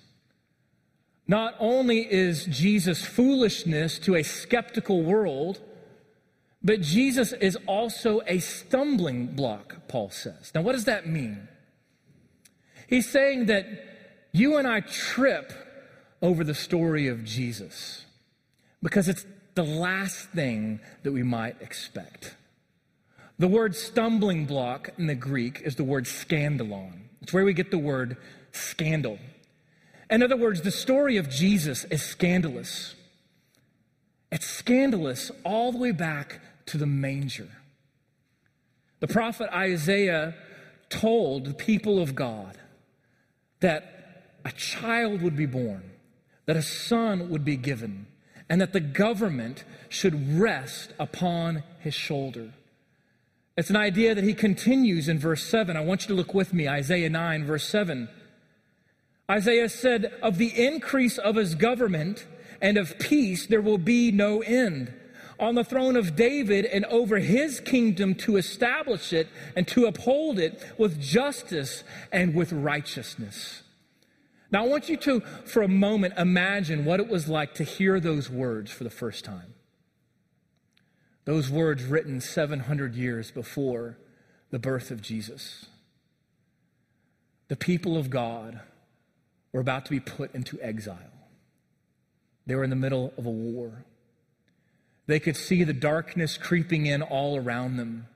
Not 1.28 1.54
only 1.58 2.10
is 2.10 2.46
Jesus 2.46 3.04
foolishness 3.04 3.98
to 3.98 4.14
a 4.14 4.22
skeptical 4.22 5.02
world, 5.02 5.60
but 6.62 6.80
Jesus 6.80 7.34
is 7.34 7.58
also 7.66 8.22
a 8.26 8.38
stumbling 8.38 9.26
block, 9.26 9.88
Paul 9.88 10.08
says. 10.08 10.52
Now, 10.54 10.62
what 10.62 10.72
does 10.72 10.86
that 10.86 11.06
mean? 11.06 11.48
He's 12.88 13.10
saying 13.10 13.44
that 13.46 13.93
you 14.34 14.56
and 14.56 14.66
I 14.66 14.80
trip 14.80 15.52
over 16.20 16.42
the 16.42 16.54
story 16.54 17.06
of 17.06 17.22
Jesus 17.24 18.04
because 18.82 19.08
it's 19.08 19.24
the 19.54 19.62
last 19.62 20.28
thing 20.30 20.80
that 21.04 21.12
we 21.12 21.22
might 21.22 21.62
expect. 21.62 22.34
The 23.38 23.46
word 23.46 23.76
stumbling 23.76 24.44
block 24.44 24.90
in 24.98 25.06
the 25.06 25.14
Greek 25.14 25.60
is 25.62 25.76
the 25.76 25.84
word 25.84 26.06
scandalon. 26.06 26.94
It's 27.22 27.32
where 27.32 27.44
we 27.44 27.54
get 27.54 27.70
the 27.70 27.78
word 27.78 28.16
scandal. 28.50 29.20
In 30.10 30.20
other 30.20 30.36
words, 30.36 30.62
the 30.62 30.72
story 30.72 31.16
of 31.16 31.30
Jesus 31.30 31.84
is 31.84 32.02
scandalous. 32.02 32.96
It's 34.32 34.46
scandalous 34.46 35.30
all 35.44 35.70
the 35.70 35.78
way 35.78 35.92
back 35.92 36.40
to 36.66 36.76
the 36.76 36.86
manger. 36.86 37.48
The 38.98 39.06
prophet 39.06 39.48
Isaiah 39.54 40.34
told 40.88 41.44
the 41.44 41.54
people 41.54 42.02
of 42.02 42.16
God 42.16 42.58
that 43.60 43.93
a 44.44 44.52
child 44.52 45.22
would 45.22 45.36
be 45.36 45.46
born, 45.46 45.90
that 46.46 46.56
a 46.56 46.62
son 46.62 47.30
would 47.30 47.44
be 47.44 47.56
given, 47.56 48.06
and 48.48 48.60
that 48.60 48.72
the 48.72 48.80
government 48.80 49.64
should 49.88 50.38
rest 50.38 50.92
upon 50.98 51.62
his 51.80 51.94
shoulder. 51.94 52.52
It's 53.56 53.70
an 53.70 53.76
idea 53.76 54.14
that 54.14 54.24
he 54.24 54.34
continues 54.34 55.08
in 55.08 55.18
verse 55.18 55.44
7. 55.44 55.76
I 55.76 55.80
want 55.80 56.02
you 56.02 56.08
to 56.08 56.14
look 56.14 56.34
with 56.34 56.52
me, 56.52 56.68
Isaiah 56.68 57.08
9, 57.08 57.44
verse 57.44 57.66
7. 57.68 58.08
Isaiah 59.30 59.68
said, 59.68 60.12
Of 60.22 60.38
the 60.38 60.66
increase 60.66 61.18
of 61.18 61.36
his 61.36 61.54
government 61.54 62.26
and 62.60 62.76
of 62.76 62.98
peace 62.98 63.46
there 63.46 63.62
will 63.62 63.78
be 63.78 64.10
no 64.10 64.42
end. 64.42 64.92
On 65.38 65.54
the 65.54 65.64
throne 65.64 65.96
of 65.96 66.14
David 66.14 66.64
and 66.64 66.84
over 66.86 67.18
his 67.18 67.60
kingdom 67.60 68.14
to 68.16 68.36
establish 68.36 69.12
it 69.12 69.28
and 69.56 69.66
to 69.68 69.86
uphold 69.86 70.38
it 70.38 70.62
with 70.78 71.00
justice 71.00 71.84
and 72.12 72.34
with 72.34 72.52
righteousness. 72.52 73.63
Now, 74.54 74.66
I 74.66 74.68
want 74.68 74.88
you 74.88 74.96
to, 74.98 75.18
for 75.18 75.62
a 75.62 75.68
moment, 75.68 76.14
imagine 76.16 76.84
what 76.84 77.00
it 77.00 77.08
was 77.08 77.28
like 77.28 77.54
to 77.54 77.64
hear 77.64 77.98
those 77.98 78.30
words 78.30 78.70
for 78.70 78.84
the 78.84 78.88
first 78.88 79.24
time. 79.24 79.52
Those 81.24 81.50
words 81.50 81.82
written 81.82 82.20
700 82.20 82.94
years 82.94 83.32
before 83.32 83.98
the 84.52 84.60
birth 84.60 84.92
of 84.92 85.02
Jesus. 85.02 85.66
The 87.48 87.56
people 87.56 87.96
of 87.96 88.10
God 88.10 88.60
were 89.52 89.60
about 89.60 89.86
to 89.86 89.90
be 89.90 89.98
put 89.98 90.32
into 90.36 90.56
exile. 90.62 90.98
They 92.46 92.54
were 92.54 92.62
in 92.62 92.70
the 92.70 92.76
middle 92.76 93.12
of 93.18 93.26
a 93.26 93.30
war. 93.30 93.84
They 95.08 95.18
could 95.18 95.36
see 95.36 95.64
the 95.64 95.72
darkness 95.72 96.38
creeping 96.38 96.86
in 96.86 97.02
all 97.02 97.36
around 97.36 97.76
them. 97.76 98.06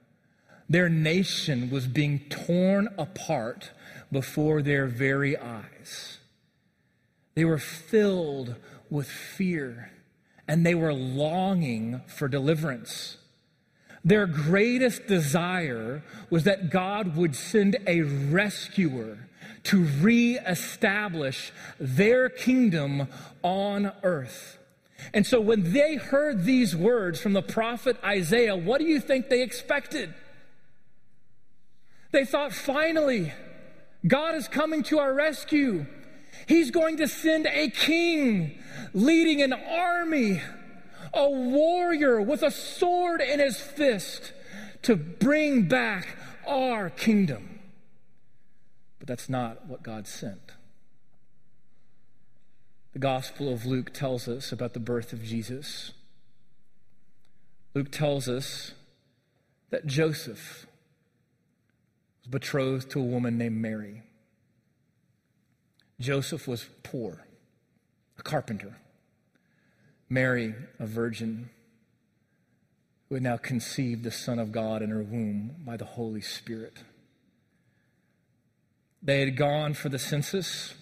Their 0.68 0.88
nation 0.88 1.68
was 1.68 1.88
being 1.88 2.20
torn 2.31 2.94
apart 2.96 3.72
before 4.12 4.62
their 4.62 4.87
very 4.87 5.37
eyes. 5.37 6.17
They 7.38 7.44
were 7.44 7.59
filled 7.59 8.57
with 8.90 9.09
fear 9.09 9.92
and 10.48 10.66
they 10.66 10.74
were 10.74 10.92
longing 10.92 12.01
for 12.09 12.27
deliverance. 12.27 13.16
Their 14.05 14.27
greatest 14.27 15.07
desire 15.07 16.03
was 16.31 16.42
that 16.42 16.70
God 16.70 17.14
would 17.14 17.37
send 17.37 17.77
a 17.87 18.01
rescuer 18.03 19.29
to 19.62 19.85
reestablish 19.85 21.53
their 21.79 22.29
kingdom 22.29 23.07
on 23.44 23.92
earth. 24.03 24.59
And 25.14 25.24
so 25.24 25.40
when 25.40 25.72
they 25.72 25.94
heard 25.94 26.42
these 26.42 26.74
words 26.74 27.20
from 27.20 27.35
the 27.35 27.42
prophet 27.42 27.98
Isaiah, 28.03 28.57
what 28.57 28.81
do 28.81 28.85
you 28.85 28.98
think 28.98 29.29
they 29.29 29.42
expected? 29.42 30.12
They 32.11 32.24
thought, 32.24 32.53
finally, 32.53 33.33
God 34.05 34.35
is 34.35 34.48
coming 34.48 34.83
to 34.83 34.98
our 34.98 35.14
rescue. 35.14 35.87
He's 36.46 36.70
going 36.70 36.96
to 36.98 37.09
send 37.09 37.46
a 37.46 37.70
king 37.70 38.59
leading 38.92 39.42
an 39.42 39.53
army, 39.53 40.40
a 41.12 41.29
warrior 41.29 42.20
with 42.20 42.42
a 42.42 42.51
sword 42.51 43.20
in 43.20 43.40
his 43.40 43.59
fist 43.59 44.33
to 44.83 44.96
bring 44.96 45.68
back 45.68 46.16
our 46.46 46.90
kingdom. 46.90 47.61
But 48.98 49.09
that's 49.09 49.29
not 49.29 49.66
what 49.66 49.83
God 49.83 50.07
sent. 50.07 50.53
The 52.92 52.98
Gospel 52.98 53.53
of 53.53 53.66
Luke 53.66 53.92
tells 53.92 54.29
us 54.29 54.51
about 54.51 54.72
the 54.72 54.81
birth 54.81 55.12
of 55.12 55.22
Jesus. 55.22 55.92
Luke 57.74 57.92
tells 57.92 58.29
us 58.29 58.72
that 59.70 59.87
Joseph 59.87 60.66
was 62.22 62.31
betrothed 62.31 62.90
to 62.90 63.01
a 63.01 63.05
woman 63.05 63.38
named 63.38 63.57
Mary. 63.57 64.03
Joseph 66.00 66.46
was 66.46 66.66
poor, 66.82 67.26
a 68.18 68.22
carpenter. 68.22 68.76
Mary, 70.08 70.54
a 70.78 70.87
virgin, 70.87 71.50
who 73.08 73.16
had 73.16 73.22
now 73.22 73.37
conceived 73.37 74.04
the 74.04 74.11
Son 74.11 74.38
of 74.38 74.52
God 74.52 74.82
in 74.82 74.90
her 74.90 75.02
womb 75.02 75.56
by 75.64 75.76
the 75.76 75.84
Holy 75.84 76.20
Spirit. 76.20 76.78
They 79.02 79.20
had 79.20 79.37
gone 79.37 79.74
for 79.74 79.88
the 79.88 79.98
census, 79.98 80.74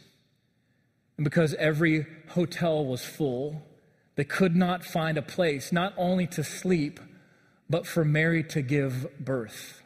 and 1.17 1.25
because 1.25 1.55
every 1.55 2.07
hotel 2.29 2.85
was 2.85 3.05
full, 3.05 3.63
they 4.17 4.25
could 4.25 4.57
not 4.57 4.85
find 4.85 5.19
a 5.19 5.23
place 5.23 5.73
not 5.73 5.93
only 5.97 6.27
to 6.29 6.45
sleep, 6.45 7.01
but 7.69 7.87
for 7.87 8.05
Mary 8.05 8.43
to 8.45 8.63
give 8.63 9.07
birth. 9.19 9.83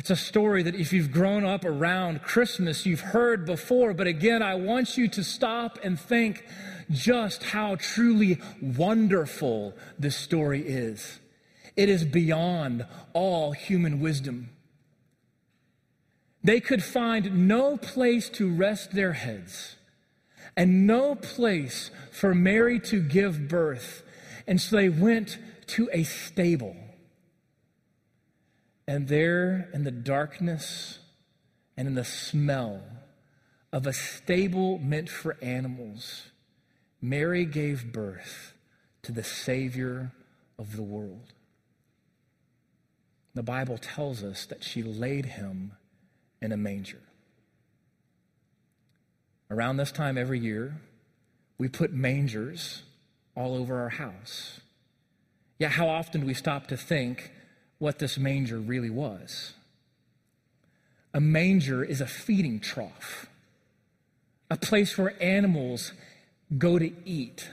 It's 0.00 0.08
a 0.08 0.16
story 0.16 0.62
that 0.62 0.74
if 0.74 0.94
you've 0.94 1.12
grown 1.12 1.44
up 1.44 1.62
around 1.62 2.22
Christmas, 2.22 2.86
you've 2.86 3.02
heard 3.02 3.44
before. 3.44 3.92
But 3.92 4.06
again, 4.06 4.42
I 4.42 4.54
want 4.54 4.96
you 4.96 5.08
to 5.08 5.22
stop 5.22 5.78
and 5.84 6.00
think 6.00 6.42
just 6.90 7.42
how 7.42 7.74
truly 7.74 8.40
wonderful 8.62 9.74
this 9.98 10.16
story 10.16 10.62
is. 10.66 11.20
It 11.76 11.90
is 11.90 12.02
beyond 12.06 12.86
all 13.12 13.52
human 13.52 14.00
wisdom. 14.00 14.48
They 16.42 16.60
could 16.60 16.82
find 16.82 17.46
no 17.46 17.76
place 17.76 18.30
to 18.30 18.50
rest 18.50 18.92
their 18.92 19.12
heads 19.12 19.76
and 20.56 20.86
no 20.86 21.14
place 21.14 21.90
for 22.10 22.34
Mary 22.34 22.80
to 22.80 23.02
give 23.02 23.48
birth. 23.48 24.02
And 24.46 24.58
so 24.58 24.76
they 24.76 24.88
went 24.88 25.36
to 25.66 25.90
a 25.92 26.04
stable. 26.04 26.74
And 28.90 29.06
there, 29.06 29.68
in 29.72 29.84
the 29.84 29.92
darkness 29.92 30.98
and 31.76 31.86
in 31.86 31.94
the 31.94 32.04
smell 32.04 32.82
of 33.72 33.86
a 33.86 33.92
stable 33.92 34.78
meant 34.80 35.08
for 35.08 35.36
animals, 35.40 36.24
Mary 37.00 37.44
gave 37.44 37.92
birth 37.92 38.52
to 39.02 39.12
the 39.12 39.22
Savior 39.22 40.10
of 40.58 40.74
the 40.74 40.82
world. 40.82 41.32
the 43.32 43.44
Bible 43.44 43.78
tells 43.78 44.24
us 44.24 44.44
that 44.46 44.64
she 44.64 44.82
laid 44.82 45.24
him 45.24 45.70
in 46.42 46.50
a 46.50 46.56
manger. 46.56 47.02
Around 49.52 49.76
this 49.76 49.92
time 49.92 50.18
every 50.18 50.40
year, 50.40 50.80
we 51.58 51.68
put 51.68 51.92
mangers 51.92 52.82
all 53.36 53.54
over 53.54 53.78
our 53.78 53.90
house. 53.90 54.58
Yet, 55.60 55.70
how 55.70 55.88
often 55.88 56.22
do 56.22 56.26
we 56.26 56.34
stop 56.34 56.66
to 56.66 56.76
think 56.76 57.30
what 57.80 57.98
this 57.98 58.16
manger 58.16 58.58
really 58.58 58.90
was? 58.90 59.54
A 61.12 61.20
manger 61.20 61.82
is 61.82 62.00
a 62.00 62.06
feeding 62.06 62.60
trough, 62.60 63.26
a 64.48 64.56
place 64.56 64.96
where 64.96 65.20
animals 65.20 65.92
go 66.56 66.78
to 66.78 66.92
eat. 67.04 67.48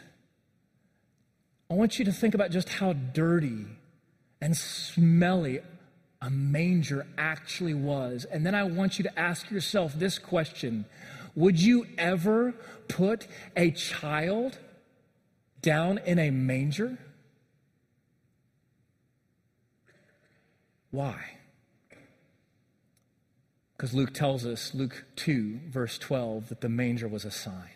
I 1.72 1.74
want 1.74 1.98
you 1.98 2.06
to 2.06 2.12
think 2.12 2.36
about 2.36 2.52
just 2.52 2.70
how 2.70 2.94
dirty 2.94 3.66
and 4.40 4.56
smelly 4.56 5.62
a 6.22 6.30
manger 6.30 7.08
actually 7.18 7.74
was. 7.74 8.26
And 8.26 8.46
then 8.46 8.54
I 8.54 8.64
want 8.64 9.00
you 9.00 9.04
to 9.04 9.20
ask 9.20 9.50
yourself 9.50 9.94
this 9.94 10.20
question 10.20 10.86
Would 11.36 11.60
you 11.60 11.88
ever 11.98 12.54
put 12.90 13.28
a 13.56 13.72
child 13.72 14.60
down 15.62 16.00
in 16.06 16.20
a 16.20 16.32
manger? 16.32 16.98
Why? 20.92 21.38
Because 23.76 23.94
Luke 23.94 24.14
tells 24.14 24.46
us, 24.46 24.74
Luke 24.74 25.06
2, 25.18 25.60
verse 25.70 25.98
12, 26.00 26.50
that 26.50 26.62
the 26.62 26.70
manger 26.70 27.08
was 27.08 27.26
a 27.26 27.32
sign. 27.32 27.76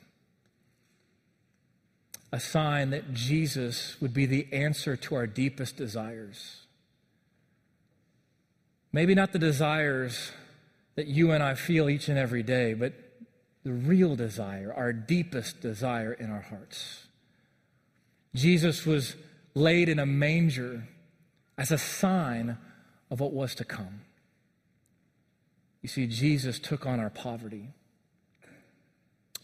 A 2.34 2.40
sign 2.40 2.90
that 2.90 3.14
Jesus 3.14 4.00
would 4.02 4.14
be 4.14 4.26
the 4.26 4.48
answer 4.52 4.96
to 4.96 5.16
our 5.16 5.28
deepest 5.28 5.78
desires. 5.78 6.62
Maybe 8.92 9.14
not 9.14 9.32
the 9.32 9.40
desires 9.40 10.32
that 10.96 11.08
you 11.08 11.32
and 11.32 11.44
I 11.44 11.54
feel 11.54 11.90
each 11.90 12.10
and 12.10 12.18
every 12.18 12.42
day, 12.42 12.74
but 12.74 12.94
the 13.64 13.72
real 13.72 14.16
desire, 14.16 14.74
our 14.76 14.92
deepest 14.92 15.62
desire 15.62 16.14
in 16.14 16.32
our 16.32 16.42
hearts. 16.42 17.06
Jesus 18.34 18.86
was 18.86 19.16
laid 19.54 19.88
in 19.88 20.00
a 20.00 20.06
manger 20.06 20.88
as 21.58 21.72
a 21.72 21.78
sign 21.78 22.58
of 23.12 23.20
what 23.20 23.34
was 23.34 23.54
to 23.56 23.66
come. 23.66 24.02
You 25.82 25.90
see, 25.90 26.08
Jesus 26.08 26.58
took 26.58 26.86
on 26.86 27.00
our 27.00 27.10
poverty, 27.10 27.70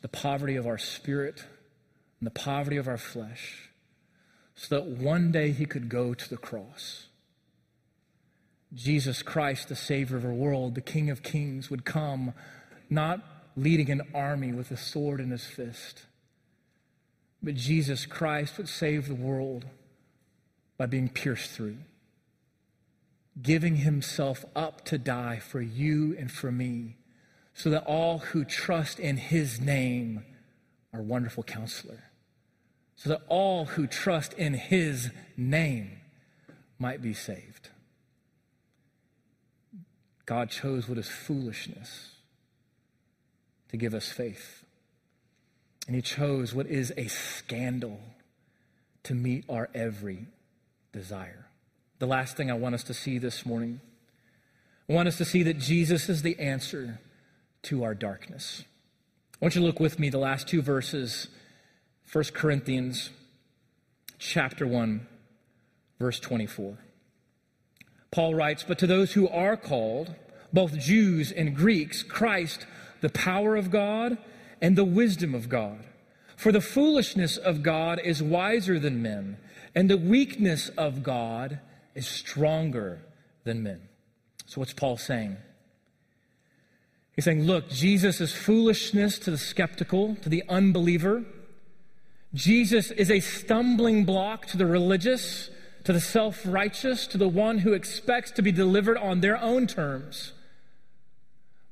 the 0.02 0.08
poverty 0.08 0.56
of 0.56 0.66
our 0.66 0.78
spirit, 0.78 1.44
and 2.20 2.26
the 2.26 2.32
poverty 2.32 2.78
of 2.78 2.88
our 2.88 2.98
flesh, 2.98 3.70
so 4.56 4.76
that 4.76 4.86
one 4.86 5.32
day 5.32 5.52
he 5.52 5.66
could 5.66 5.90
go 5.90 6.14
to 6.14 6.30
the 6.30 6.38
cross. 6.38 7.08
Jesus 8.74 9.22
Christ, 9.22 9.70
the 9.70 9.76
Savior 9.76 10.18
of 10.18 10.24
the 10.24 10.30
world, 10.30 10.76
the 10.76 10.82
King 10.82 11.10
of 11.10 11.22
Kings, 11.22 11.70
would 11.70 11.86
come 11.86 12.34
not 12.90 13.22
leading 13.56 13.90
an 13.90 14.02
army 14.14 14.54
with 14.54 14.72
a 14.72 14.78
sword 14.78 15.20
in 15.20 15.32
his 15.32 15.46
fist, 15.46 16.06
but 17.44 17.56
Jesus 17.56 18.06
Christ 18.06 18.58
would 18.58 18.70
save 18.70 19.08
the 19.08 19.16
world 19.16 19.66
by 20.78 20.86
being 20.86 21.10
pierced 21.10 21.52
through 21.52 21.78
giving 23.42 23.78
himself 23.78 24.46
up 24.56 24.84
to 24.86 24.98
die 24.98 25.40
for 25.40 25.62
you 25.62 26.16
and 26.18 26.32
for 26.32 26.52
me, 26.52 26.98
so 27.54 27.70
that 27.70 27.86
all 27.86 28.20
who 28.20 28.44
trust 28.44 29.00
in 29.00 29.18
his 29.18 29.60
name 29.60 30.24
are 30.94 31.02
wonderful 31.02 31.44
counselor, 31.44 32.04
so 32.96 33.10
that 33.10 33.22
all 33.28 33.66
who 33.66 33.88
trust 33.88 34.34
in 34.34 34.54
his 34.54 35.12
name 35.36 36.00
might 36.80 37.02
be 37.02 37.14
saved. 37.14 37.70
God 40.26 40.50
chose 40.50 40.90
what 40.90 40.98
is 40.98 41.08
foolishness 41.08 42.12
to 43.70 43.78
give 43.78 43.94
us 43.94 44.10
faith. 44.10 44.64
And 45.88 45.96
he 45.96 46.02
chose 46.02 46.54
what 46.54 46.68
is 46.68 46.92
a 46.98 47.08
scandal 47.08 48.00
to 49.04 49.16
meet 49.16 49.46
our 49.48 49.70
every 49.74 50.28
desire 50.92 51.47
the 52.00 52.08
last 52.08 52.38
thing 52.38 52.52
I 52.52 52.54
want 52.54 52.76
us 52.76 52.84
to 52.86 52.94
see 52.94 53.18
this 53.18 53.46
morning. 53.46 53.82
I 54.90 54.94
want 54.94 55.08
us 55.08 55.18
to 55.18 55.26
see 55.26 55.44
that 55.44 55.58
Jesus 55.58 56.10
is 56.10 56.22
the 56.22 56.40
answer 56.40 57.00
to 57.64 57.84
our 57.84 57.96
darkness. 57.96 58.64
I 59.34 59.46
want 59.46 59.56
you 59.56 59.62
to 59.62 59.68
look 59.68 59.80
with 59.80 60.00
me 60.00 60.10
the 60.10 60.18
last 60.18 60.48
two 60.48 60.62
verses, 60.62 61.28
1 62.12 62.26
Corinthians 62.34 63.10
chapter 64.20 64.66
1, 64.66 65.06
verse 66.00 66.20
24. 66.20 66.78
Paul 68.12 68.36
writes, 68.36 68.64
But 68.64 68.80
to 68.80 68.88
those 68.88 69.14
who 69.14 69.28
are 69.28 69.58
called, 69.58 70.16
both 70.54 70.78
Jews 70.78 71.32
and 71.32 71.56
Greeks, 71.56 72.04
Christ, 72.04 72.66
the 73.02 73.10
power 73.10 73.56
of 73.56 73.70
God 73.70 74.18
and 74.62 74.76
the 74.76 74.86
wisdom 74.86 75.36
of 75.36 75.50
God. 75.50 75.86
For 76.36 76.52
the 76.52 76.62
foolishness 76.62 77.38
of 77.38 77.64
God 77.64 78.00
is 78.04 78.24
wiser 78.24 78.80
than 78.80 79.02
men, 79.02 79.38
and 79.76 79.90
the 79.90 79.98
weakness 79.98 80.70
of 80.70 81.04
God 81.04 81.60
is 81.98 82.08
stronger 82.08 83.02
than 83.44 83.64
men. 83.64 83.82
So, 84.46 84.62
what's 84.62 84.74
Paul 84.74 84.98
saying? 84.98 85.36
He's 87.14 87.26
saying, 87.26 87.44
look, 87.44 87.70
Jesus 87.70 88.22
is 88.22 88.32
foolishness 88.32 89.18
to 89.20 89.32
the 89.32 89.40
skeptical, 89.40 90.16
to 90.18 90.30
the 90.30 90.44
unbeliever. 90.48 91.26
Jesus 92.34 92.92
is 92.92 93.10
a 93.10 93.20
stumbling 93.20 94.06
block 94.06 94.46
to 94.48 94.58
the 94.58 94.68
religious, 94.68 95.50
to 95.84 95.92
the 95.92 96.00
self 96.00 96.42
righteous, 96.46 97.08
to 97.08 97.18
the 97.18 97.28
one 97.28 97.60
who 97.60 97.74
expects 97.74 98.30
to 98.32 98.44
be 98.44 98.52
delivered 98.52 98.98
on 98.98 99.22
their 99.22 99.42
own 99.42 99.66
terms. 99.66 100.34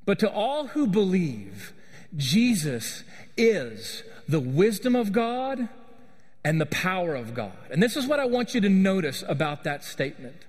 But 0.04 0.18
to 0.18 0.30
all 0.30 0.68
who 0.68 0.88
believe, 0.88 1.72
Jesus 2.16 3.04
is 3.36 4.02
the 4.28 4.40
wisdom 4.40 4.96
of 4.96 5.12
God 5.12 5.68
and 6.46 6.60
the 6.60 6.66
power 6.66 7.16
of 7.16 7.34
God. 7.34 7.56
And 7.72 7.82
this 7.82 7.96
is 7.96 8.06
what 8.06 8.20
I 8.20 8.26
want 8.26 8.54
you 8.54 8.60
to 8.60 8.68
notice 8.68 9.24
about 9.26 9.64
that 9.64 9.82
statement. 9.82 10.44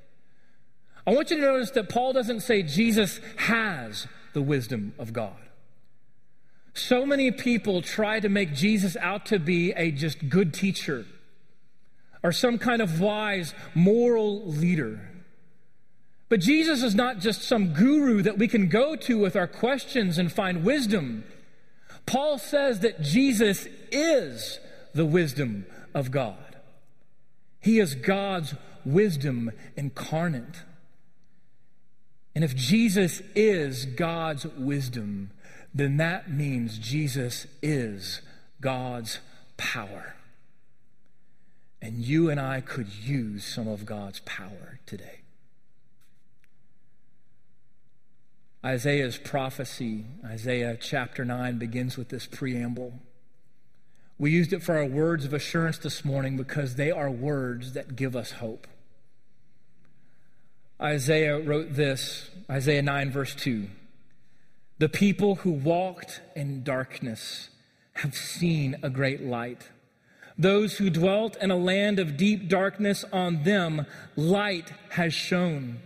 I 1.08 1.12
want 1.12 1.32
you 1.32 1.38
to 1.38 1.42
notice 1.42 1.72
that 1.72 1.90
Paul 1.90 2.14
doesn't 2.14 2.42
say 2.42 2.62
Jesus 2.62 3.20
has 3.38 4.06
the 4.34 4.44
wisdom 4.44 4.94
of 5.00 5.12
God. 5.12 5.34
So 6.76 7.04
many 7.04 7.32
people 7.32 7.82
try 7.82 8.20
to 8.20 8.30
make 8.30 8.54
Jesus 8.54 8.96
out 8.98 9.26
to 9.28 9.40
be 9.40 9.72
a 9.72 9.90
just 9.90 10.30
good 10.30 10.54
teacher 10.54 11.08
or 12.22 12.32
some 12.32 12.60
kind 12.60 12.84
of 12.84 13.00
wise 13.02 13.56
moral 13.74 14.46
leader. 14.46 15.00
But 16.30 16.42
Jesus 16.42 16.84
is 16.84 16.94
not 16.94 17.22
just 17.22 17.42
some 17.42 17.74
guru 17.74 18.22
that 18.22 18.38
we 18.38 18.48
can 18.48 18.68
go 18.68 18.96
to 18.98 19.18
with 19.18 19.36
our 19.36 19.48
questions 19.48 20.20
and 20.20 20.32
find 20.32 20.64
wisdom. 20.64 21.24
Paul 22.06 22.38
says 22.38 22.82
that 22.82 23.02
Jesus 23.02 23.68
is 23.92 24.60
the 24.94 25.06
wisdom 25.06 25.66
of 25.98 26.12
God. 26.12 26.56
He 27.60 27.80
is 27.80 27.96
God's 27.96 28.54
wisdom 28.86 29.52
incarnate. 29.76 30.64
And 32.36 32.44
if 32.44 32.56
Jesus 32.56 33.22
is 33.36 33.86
God's 33.86 34.46
wisdom, 34.46 35.32
then 35.74 35.98
that 35.98 36.32
means 36.32 36.78
Jesus 36.78 37.48
is 37.64 38.22
God's 38.62 39.20
power. 39.58 40.16
And 41.82 41.98
you 41.98 42.30
and 42.30 42.40
I 42.40 42.62
could 42.62 42.94
use 42.94 43.44
some 43.44 43.68
of 43.68 43.86
God's 43.86 44.20
power 44.20 44.80
today. 44.86 45.22
Isaiah's 48.64 49.18
prophecy, 49.18 50.06
Isaiah 50.24 50.78
chapter 50.80 51.26
9, 51.26 51.58
begins 51.58 51.98
with 51.98 52.10
this 52.10 52.28
preamble. 52.28 52.94
We 54.20 54.32
used 54.32 54.52
it 54.52 54.64
for 54.64 54.78
our 54.78 54.86
words 54.86 55.26
of 55.26 55.34
assurance 55.34 55.78
this 55.78 56.04
morning 56.04 56.38
because 56.38 56.76
they 56.76 56.92
are 56.92 57.10
words 57.10 57.74
that 57.74 57.96
give 57.96 58.16
us 58.16 58.32
hope. 58.32 58.68
Isaiah 60.82 61.40
wrote 61.40 61.74
this 61.74 62.30
Isaiah 62.50 62.82
9, 62.82 63.12
verse 63.12 63.36
2. 63.36 63.68
The 64.80 64.90
people 64.90 65.36
who 65.36 65.52
walked 65.52 66.22
in 66.36 66.64
darkness 66.64 67.50
have 67.94 68.16
seen 68.16 68.76
a 68.84 68.90
great 68.90 69.24
light. 69.24 69.70
Those 70.38 70.78
who 70.78 70.92
dwelt 70.92 71.36
in 71.42 71.50
a 71.50 71.58
land 71.58 71.98
of 71.98 72.16
deep 72.16 72.48
darkness, 72.48 73.04
on 73.12 73.44
them 73.44 73.88
light 74.16 74.72
has 74.92 75.14
shone. 75.14 75.80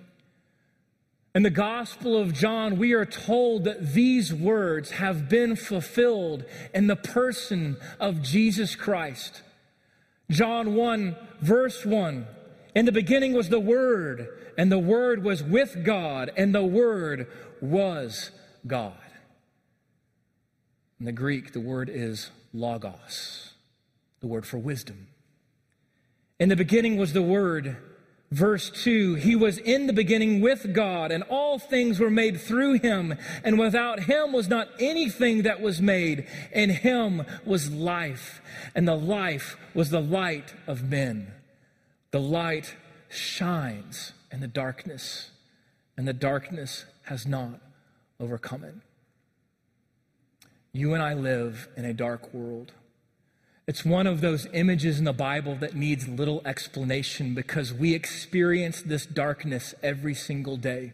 In 1.33 1.43
the 1.43 1.49
Gospel 1.49 2.17
of 2.17 2.33
John, 2.33 2.77
we 2.77 2.91
are 2.91 3.05
told 3.05 3.63
that 3.63 3.93
these 3.93 4.33
words 4.33 4.91
have 4.91 5.29
been 5.29 5.55
fulfilled 5.55 6.43
in 6.73 6.87
the 6.87 6.97
person 6.97 7.77
of 8.01 8.21
Jesus 8.21 8.75
Christ. 8.75 9.41
John 10.29 10.75
1, 10.75 11.15
verse 11.39 11.85
1 11.85 12.27
In 12.75 12.85
the 12.85 12.91
beginning 12.91 13.33
was 13.33 13.47
the 13.47 13.61
Word, 13.61 14.27
and 14.57 14.69
the 14.69 14.79
Word 14.79 15.23
was 15.23 15.41
with 15.41 15.85
God, 15.85 16.31
and 16.35 16.53
the 16.53 16.65
Word 16.65 17.27
was 17.61 18.31
God. 18.67 18.93
In 20.99 21.05
the 21.05 21.11
Greek, 21.13 21.53
the 21.53 21.59
word 21.59 21.89
is 21.91 22.29
logos, 22.53 23.53
the 24.19 24.27
word 24.27 24.45
for 24.45 24.59
wisdom. 24.59 25.07
In 26.39 26.49
the 26.49 26.55
beginning 26.55 26.97
was 26.97 27.13
the 27.13 27.23
Word 27.23 27.77
Verse 28.31 28.69
2 28.69 29.15
He 29.15 29.35
was 29.35 29.57
in 29.57 29.87
the 29.87 29.93
beginning 29.93 30.39
with 30.39 30.73
God, 30.73 31.11
and 31.11 31.23
all 31.23 31.59
things 31.59 31.99
were 31.99 32.09
made 32.09 32.39
through 32.39 32.79
him, 32.79 33.15
and 33.43 33.59
without 33.59 34.03
him 34.03 34.31
was 34.31 34.47
not 34.47 34.69
anything 34.79 35.43
that 35.43 35.61
was 35.61 35.81
made. 35.81 36.27
In 36.53 36.69
him 36.69 37.25
was 37.45 37.69
life, 37.69 38.41
and 38.73 38.87
the 38.87 38.95
life 38.95 39.57
was 39.73 39.89
the 39.89 40.01
light 40.01 40.53
of 40.65 40.89
men. 40.89 41.33
The 42.11 42.21
light 42.21 42.75
shines 43.09 44.13
in 44.31 44.39
the 44.39 44.47
darkness, 44.47 45.31
and 45.97 46.07
the 46.07 46.13
darkness 46.13 46.85
has 47.03 47.27
not 47.27 47.59
overcome 48.19 48.63
it. 48.63 48.75
You 50.71 50.93
and 50.93 51.03
I 51.03 51.15
live 51.15 51.67
in 51.75 51.83
a 51.83 51.93
dark 51.93 52.33
world. 52.33 52.71
It's 53.67 53.85
one 53.85 54.07
of 54.07 54.21
those 54.21 54.47
images 54.53 54.97
in 54.97 55.05
the 55.05 55.13
Bible 55.13 55.55
that 55.55 55.75
needs 55.75 56.07
little 56.07 56.41
explanation 56.45 57.35
because 57.35 57.73
we 57.73 57.93
experience 57.93 58.81
this 58.81 59.05
darkness 59.05 59.75
every 59.83 60.15
single 60.15 60.57
day. 60.57 60.93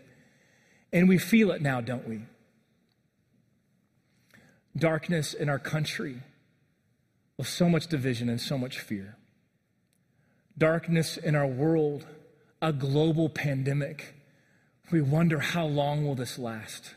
And 0.91 1.07
we 1.07 1.17
feel 1.17 1.51
it 1.51 1.61
now, 1.61 1.81
don't 1.81 2.07
we? 2.07 2.21
Darkness 4.75 5.33
in 5.33 5.49
our 5.49 5.59
country 5.59 6.21
with 7.37 7.47
so 7.47 7.69
much 7.69 7.87
division 7.87 8.29
and 8.29 8.39
so 8.39 8.57
much 8.57 8.79
fear. 8.79 9.17
Darkness 10.57 11.17
in 11.17 11.35
our 11.35 11.47
world, 11.47 12.05
a 12.61 12.73
global 12.73 13.29
pandemic. 13.29 14.15
We 14.91 15.01
wonder 15.01 15.39
how 15.39 15.65
long 15.65 16.05
will 16.05 16.15
this 16.15 16.37
last? 16.37 16.95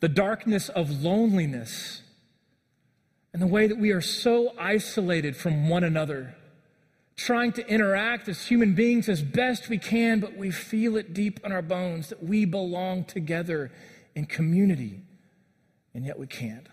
The 0.00 0.08
darkness 0.08 0.68
of 0.68 1.02
loneliness 1.02 2.02
and 3.32 3.42
the 3.42 3.46
way 3.46 3.66
that 3.66 3.78
we 3.78 3.90
are 3.90 4.00
so 4.00 4.54
isolated 4.58 5.36
from 5.36 5.68
one 5.68 5.84
another, 5.84 6.34
trying 7.16 7.52
to 7.52 7.66
interact 7.66 8.28
as 8.28 8.46
human 8.46 8.74
beings 8.74 9.08
as 9.08 9.22
best 9.22 9.68
we 9.68 9.78
can, 9.78 10.20
but 10.20 10.36
we 10.36 10.50
feel 10.50 10.96
it 10.96 11.12
deep 11.12 11.40
in 11.44 11.52
our 11.52 11.62
bones 11.62 12.08
that 12.08 12.22
we 12.22 12.44
belong 12.44 13.04
together 13.04 13.70
in 14.14 14.24
community, 14.24 15.00
and 15.94 16.04
yet 16.04 16.18
we 16.18 16.26
can't. 16.26 16.68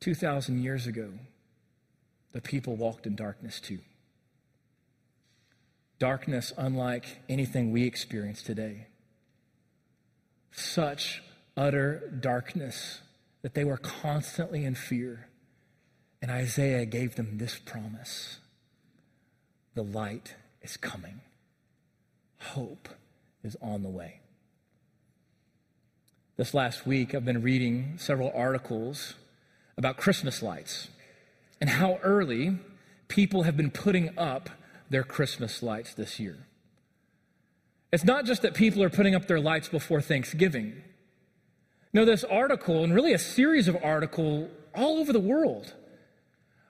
2,000 0.00 0.62
years 0.62 0.86
ago, 0.86 1.10
the 2.32 2.40
people 2.40 2.76
walked 2.76 3.06
in 3.06 3.14
darkness 3.14 3.60
too. 3.60 3.80
Darkness 5.98 6.52
unlike 6.56 7.04
anything 7.28 7.70
we 7.70 7.84
experience 7.84 8.42
today. 8.42 8.86
Such 10.52 11.22
utter 11.56 12.12
darkness, 12.20 13.00
that 13.42 13.54
they 13.54 13.64
were 13.64 13.76
constantly 13.76 14.64
in 14.64 14.74
fear. 14.74 15.28
And 16.22 16.30
Isaiah 16.30 16.84
gave 16.84 17.16
them 17.16 17.38
this 17.38 17.58
promise 17.58 18.38
the 19.74 19.82
light 19.82 20.34
is 20.62 20.76
coming, 20.76 21.20
hope 22.38 22.88
is 23.42 23.56
on 23.62 23.82
the 23.82 23.88
way. 23.88 24.20
This 26.36 26.54
last 26.54 26.86
week, 26.86 27.14
I've 27.14 27.24
been 27.24 27.42
reading 27.42 27.94
several 27.98 28.32
articles 28.34 29.14
about 29.76 29.96
Christmas 29.96 30.42
lights 30.42 30.88
and 31.60 31.70
how 31.70 31.98
early 32.02 32.58
people 33.08 33.42
have 33.42 33.56
been 33.56 33.70
putting 33.70 34.18
up 34.18 34.50
their 34.88 35.02
Christmas 35.02 35.62
lights 35.62 35.94
this 35.94 36.18
year. 36.18 36.46
It's 37.92 38.04
not 38.04 38.24
just 38.24 38.42
that 38.42 38.54
people 38.54 38.82
are 38.82 38.90
putting 38.90 39.14
up 39.14 39.26
their 39.26 39.40
lights 39.40 39.68
before 39.68 40.00
Thanksgiving. 40.00 40.82
No, 41.92 42.04
this 42.04 42.24
article, 42.24 42.84
and 42.84 42.94
really 42.94 43.12
a 43.12 43.18
series 43.18 43.68
of 43.68 43.76
articles 43.82 44.50
all 44.74 44.98
over 44.98 45.12
the 45.12 45.20
world, 45.20 45.74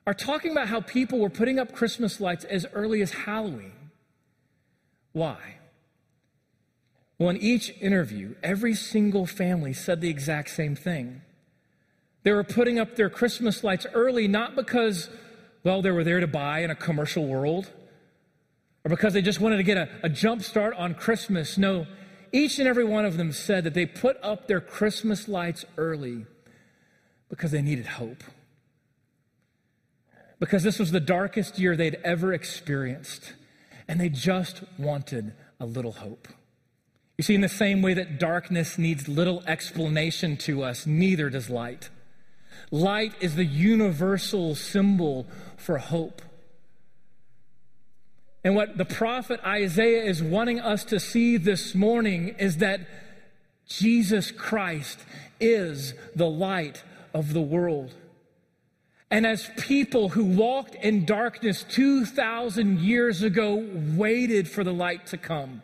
are 0.07 0.15
talking 0.15 0.53
about 0.53 0.69
how 0.69 0.81
people 0.81 1.19
were 1.19 1.31
putting 1.31 1.59
up 1.59 1.73
Christmas 1.73 2.21
lights 2.21 2.45
as 2.45 2.67
early 2.73 3.03
as 3.03 3.13
Halloween. 3.13 3.73
Why? 5.13 5.57
Well, 7.19 7.29
in 7.29 7.37
each 7.37 7.71
interview, 7.81 8.35
every 8.43 8.75
single 8.75 9.27
family 9.27 9.75
said 9.75 10.01
the 10.01 10.09
exact 10.09 10.51
same 10.51 10.75
thing. 10.75 11.21
They 12.23 12.33
were 12.33 12.45
putting 12.45 12.79
up 12.79 12.97
their 12.97 13.11
Christmas 13.11 13.63
lights 13.63 13.87
early, 13.93 14.27
not 14.27 14.57
because, 14.57 15.11
well, 15.63 15.83
they 15.83 15.91
were 15.91 16.05
there 16.05 16.21
to 16.21 16.27
buy 16.27 16.61
in 16.61 16.71
a 16.71 16.75
commercial 16.75 17.27
world 17.27 17.71
or 18.85 18.89
because 18.89 19.13
they 19.13 19.23
just 19.23 19.41
wanted 19.41 19.59
to 19.59 19.63
get 19.63 19.77
a, 19.77 19.89
a 20.03 20.09
jump 20.09 20.43
start 20.43 20.75
on 20.77 20.95
Christmas. 20.95 21.59
No, 21.59 21.87
each 22.33 22.59
and 22.59 22.69
every 22.69 22.85
one 22.85 23.05
of 23.05 23.17
them 23.17 23.33
said 23.33 23.65
that 23.65 23.75
they 23.75 23.87
put 23.87 24.17
up 24.23 24.47
their 24.47 24.61
Christmas 24.61 25.29
lights 25.29 25.65
early 25.77 26.27
because 27.29 27.51
they 27.51 27.63
needed 27.63 27.87
hope. 27.87 28.23
Because 30.39 30.63
this 30.63 30.79
was 30.79 30.91
the 30.91 31.01
darkest 31.01 31.59
year 31.59 31.77
they'd 31.77 31.99
ever 32.03 32.33
experienced, 32.33 33.35
and 33.87 34.01
they 34.01 34.09
just 34.09 34.63
wanted 34.79 35.33
a 35.59 35.67
little 35.67 35.93
hope. 35.93 36.29
You 37.19 37.23
see, 37.23 37.35
in 37.35 37.43
the 37.43 37.49
same 37.49 37.83
way 37.83 37.93
that 37.95 38.19
darkness 38.19 38.79
needs 38.79 39.07
little 39.07 39.43
explanation 39.47 40.39
to 40.39 40.63
us, 40.63 40.87
neither 40.87 41.29
does 41.29 41.51
light. 41.51 41.91
Light 42.71 43.13
is 43.21 43.35
the 43.35 43.45
universal 43.45 44.55
symbol 44.55 45.27
for 45.57 45.79
hope. 45.79 46.23
And 48.43 48.55
what 48.55 48.79
the 48.79 48.85
prophet 48.85 49.41
Isaiah 49.45 50.03
is 50.05 50.23
wanting 50.23 50.61
us 50.61 50.85
to 50.85 50.99
see 50.99 51.37
this 51.37 51.75
morning 51.75 52.35
is 52.39 52.59
that 52.59 52.81
Jesus 53.67 54.31
Christ 54.31 54.99
is 55.39 55.95
the 56.17 56.29
light 56.29 56.83
of 57.13 57.33
the 57.33 57.41
world. 57.41 57.95
And 59.11 59.27
as 59.27 59.51
people 59.59 60.11
who 60.11 60.25
walked 60.25 60.75
in 60.77 61.05
darkness 61.05 61.65
2,000 61.69 62.81
years 62.81 63.23
ago 63.23 63.67
waited 63.97 64.49
for 64.49 64.65
the 64.65 64.73
light 64.73 65.07
to 65.09 65.17
come, 65.17 65.63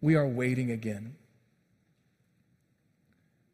we 0.00 0.14
are 0.14 0.26
waiting 0.26 0.70
again. 0.70 1.16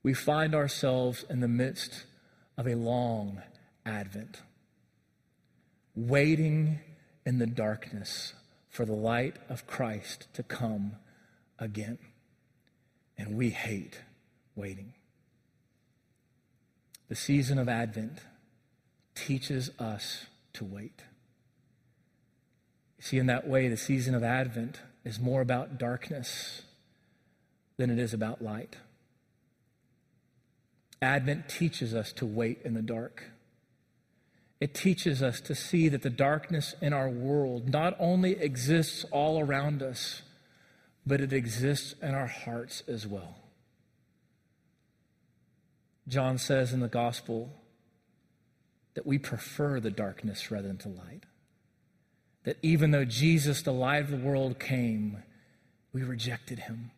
We 0.02 0.14
find 0.14 0.54
ourselves 0.54 1.24
in 1.28 1.40
the 1.40 1.48
midst 1.48 2.04
of 2.56 2.66
a 2.66 2.74
long 2.74 3.42
Advent, 3.84 4.40
waiting 5.96 6.78
in 7.24 7.38
the 7.38 7.46
darkness 7.46 8.34
for 8.68 8.84
the 8.84 8.92
light 8.92 9.36
of 9.48 9.66
Christ 9.66 10.26
to 10.34 10.42
come 10.42 10.96
again. 11.58 11.98
And 13.16 13.36
we 13.36 13.50
hate 13.50 14.00
waiting. 14.56 14.94
The 17.08 17.14
season 17.14 17.58
of 17.58 17.68
Advent 17.68 18.18
teaches 19.14 19.70
us 19.78 20.26
to 20.54 20.64
wait. 20.64 21.02
See, 22.98 23.18
in 23.18 23.26
that 23.26 23.46
way, 23.46 23.68
the 23.68 23.76
season 23.76 24.14
of 24.14 24.24
Advent 24.24 24.80
is 25.04 25.20
more 25.20 25.40
about 25.40 25.78
darkness 25.78 26.62
than 27.76 27.90
it 27.90 27.98
is 27.98 28.14
about 28.14 28.42
light. 28.42 28.76
Advent 31.02 31.48
teaches 31.48 31.94
us 31.94 32.12
to 32.14 32.24
wait 32.24 32.60
in 32.64 32.74
the 32.74 32.82
dark. 32.82 33.24
It 34.60 34.74
teaches 34.74 35.22
us 35.22 35.40
to 35.42 35.54
see 35.54 35.88
that 35.88 36.02
the 36.02 36.10
darkness 36.10 36.74
in 36.80 36.92
our 36.92 37.08
world 37.08 37.68
not 37.68 37.96
only 37.98 38.32
exists 38.32 39.04
all 39.10 39.40
around 39.40 39.82
us, 39.82 40.22
but 41.06 41.20
it 41.20 41.32
exists 41.32 41.94
in 42.00 42.14
our 42.14 42.26
hearts 42.26 42.82
as 42.88 43.06
well. 43.06 43.36
John 46.06 46.38
says 46.38 46.72
in 46.72 46.80
the 46.80 46.88
gospel 46.88 47.52
that 48.94 49.06
we 49.06 49.18
prefer 49.18 49.80
the 49.80 49.90
darkness 49.90 50.50
rather 50.50 50.68
than 50.68 50.78
to 50.78 50.88
light. 50.88 51.24
That 52.44 52.58
even 52.62 52.90
though 52.90 53.04
Jesus, 53.04 53.62
the 53.62 53.72
light 53.72 54.02
of 54.02 54.10
the 54.10 54.16
world, 54.16 54.58
came, 54.58 55.22
we 55.92 56.02
rejected 56.02 56.60
him. 56.60 56.90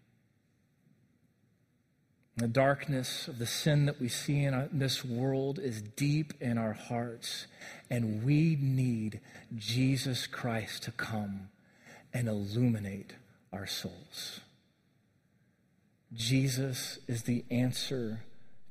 The 2.37 2.49
darkness 2.49 3.29
of 3.29 3.39
the 3.39 3.47
sin 3.47 3.87
that 3.87 3.99
we 3.99 4.09
see 4.09 4.45
in 4.45 4.53
uh, 4.53 4.69
this 4.71 5.03
world 5.03 5.59
is 5.59 5.81
deep 5.81 6.35
in 6.39 6.59
our 6.59 6.75
hearts, 6.75 7.47
and 7.89 8.23
we 8.25 8.59
need 8.61 9.21
Jesus 9.55 10.27
Christ 10.27 10.83
to 10.83 10.91
come 10.91 11.49
and 12.13 12.29
illuminate 12.29 13.15
our 13.55 13.67
souls. 13.67 14.41
Jesus 16.13 16.99
is 17.09 17.23
the 17.23 17.45
answer 17.51 18.21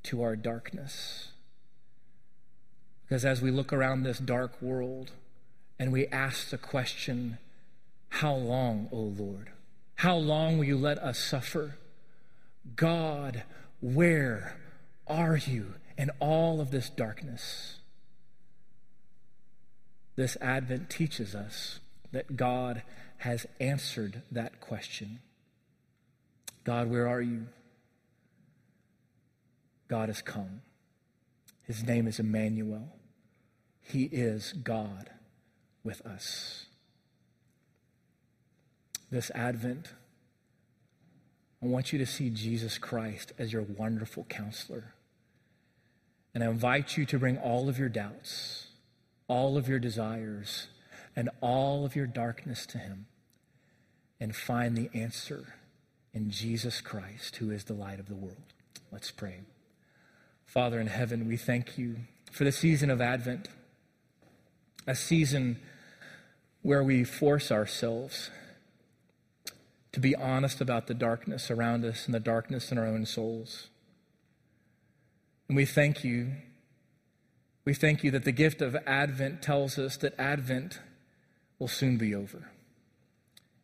to 0.03 0.21
our 0.21 0.35
darkness. 0.35 1.29
Because 3.03 3.25
as 3.25 3.41
we 3.41 3.49
look 3.49 3.73
around 3.73 4.03
this 4.03 4.19
dark 4.19 4.61
world 4.61 5.11
and 5.79 5.91
we 5.91 6.05
ask 6.07 6.51
the 6.51 6.57
question, 6.59 7.39
How 8.09 8.35
long, 8.35 8.89
O 8.91 8.97
Lord? 8.97 9.49
How 9.95 10.15
long 10.15 10.57
will 10.57 10.65
you 10.65 10.77
let 10.77 10.99
us 10.99 11.17
suffer? 11.17 11.77
God, 12.75 13.43
where 13.81 14.57
are 15.07 15.37
you 15.37 15.75
in 15.97 16.09
all 16.19 16.59
of 16.59 16.71
this 16.71 16.89
darkness? 16.89 17.77
This 20.15 20.37
Advent 20.41 20.89
teaches 20.89 21.35
us 21.35 21.79
that 22.11 22.37
God 22.37 22.83
has 23.17 23.45
answered 23.59 24.21
that 24.31 24.59
question. 24.61 25.19
God, 26.63 26.89
where 26.89 27.07
are 27.07 27.21
you? 27.21 27.47
God 29.87 30.09
has 30.09 30.21
come. 30.21 30.61
His 31.63 31.83
name 31.83 32.07
is 32.07 32.19
Emmanuel. 32.19 32.95
He 33.81 34.05
is 34.05 34.53
God 34.53 35.09
with 35.83 36.01
us. 36.05 36.65
This 39.11 39.31
Advent, 39.35 39.89
I 41.65 41.67
want 41.67 41.91
you 41.91 41.97
to 41.97 42.05
see 42.05 42.29
Jesus 42.29 42.77
Christ 42.77 43.33
as 43.39 43.51
your 43.51 43.63
wonderful 43.63 44.23
counselor. 44.29 44.93
And 46.35 46.43
I 46.43 46.47
invite 46.47 46.95
you 46.95 47.07
to 47.07 47.17
bring 47.17 47.39
all 47.39 47.69
of 47.69 47.79
your 47.79 47.89
doubts, 47.89 48.67
all 49.27 49.57
of 49.57 49.67
your 49.67 49.79
desires, 49.79 50.67
and 51.15 51.27
all 51.41 51.83
of 51.83 51.95
your 51.95 52.05
darkness 52.05 52.67
to 52.67 52.77
Him 52.77 53.07
and 54.19 54.35
find 54.35 54.77
the 54.77 54.91
answer 54.93 55.55
in 56.13 56.29
Jesus 56.29 56.81
Christ, 56.81 57.37
who 57.37 57.49
is 57.49 57.63
the 57.63 57.73
light 57.73 57.99
of 57.99 58.09
the 58.09 58.15
world. 58.15 58.53
Let's 58.91 59.09
pray. 59.09 59.39
Father 60.45 60.79
in 60.79 60.87
heaven, 60.87 61.27
we 61.27 61.35
thank 61.35 61.79
you 61.79 61.95
for 62.31 62.43
the 62.43 62.51
season 62.51 62.91
of 62.91 63.01
Advent, 63.01 63.47
a 64.85 64.93
season 64.93 65.59
where 66.61 66.83
we 66.83 67.03
force 67.03 67.51
ourselves 67.51 68.29
to 69.95 70.01
be 70.01 70.13
honest 70.13 70.59
about 70.59 70.87
the 70.87 70.93
darkness 70.93 71.49
around 71.49 71.85
us 71.85 72.05
and 72.05 72.13
the 72.13 72.19
darkness 72.19 72.69
in 72.69 72.77
our 72.77 72.85
own 72.85 73.05
souls. 73.05 73.69
And 75.47 75.55
we 75.55 75.63
thank 75.63 76.03
you. 76.03 76.33
We 77.63 77.73
thank 77.73 78.03
you 78.03 78.11
that 78.11 78.25
the 78.25 78.33
gift 78.33 78.61
of 78.61 78.75
Advent 78.85 79.41
tells 79.41 79.79
us 79.79 79.95
that 79.95 80.13
Advent 80.19 80.81
will 81.59 81.69
soon 81.69 81.95
be 81.97 82.13
over 82.13 82.51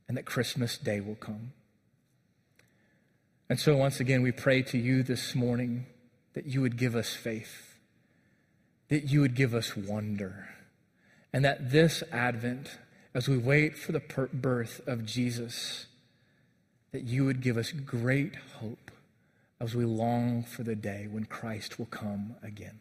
and 0.08 0.16
that 0.16 0.24
Christmas 0.24 0.78
Day 0.78 1.02
will 1.02 1.16
come. 1.16 1.52
And 3.50 3.60
so, 3.60 3.76
once 3.76 4.00
again, 4.00 4.22
we 4.22 4.32
pray 4.32 4.62
to 4.62 4.78
you 4.78 5.04
this 5.04 5.36
morning 5.36 5.86
that 6.34 6.46
you 6.46 6.62
would 6.62 6.78
give 6.78 6.96
us 6.96 7.14
faith, 7.14 7.76
that 8.88 9.04
you 9.04 9.20
would 9.20 9.36
give 9.36 9.54
us 9.54 9.76
wonder, 9.76 10.48
and 11.34 11.44
that 11.44 11.72
this 11.72 12.04
Advent, 12.10 12.78
as 13.14 13.28
we 13.28 13.38
wait 13.38 13.78
for 13.78 13.92
the 13.92 14.30
birth 14.32 14.80
of 14.88 15.06
Jesus, 15.06 15.88
that 16.92 17.04
you 17.04 17.26
would 17.26 17.42
give 17.42 17.58
us 17.58 17.72
great 17.72 18.36
hope 18.60 18.92
as 19.60 19.76
we 19.76 19.86
long 19.86 20.44
for 20.44 20.64
the 20.64 20.76
day 20.76 21.08
when 21.10 21.26
Christ 21.26 21.78
will 21.78 21.86
come 21.86 22.36
again. 22.42 22.80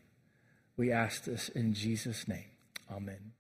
We 0.77 0.91
ask 0.91 1.25
this 1.25 1.49
in 1.51 1.75
Jesus' 1.75 2.27
name. 2.27 2.51
Amen. 2.91 3.33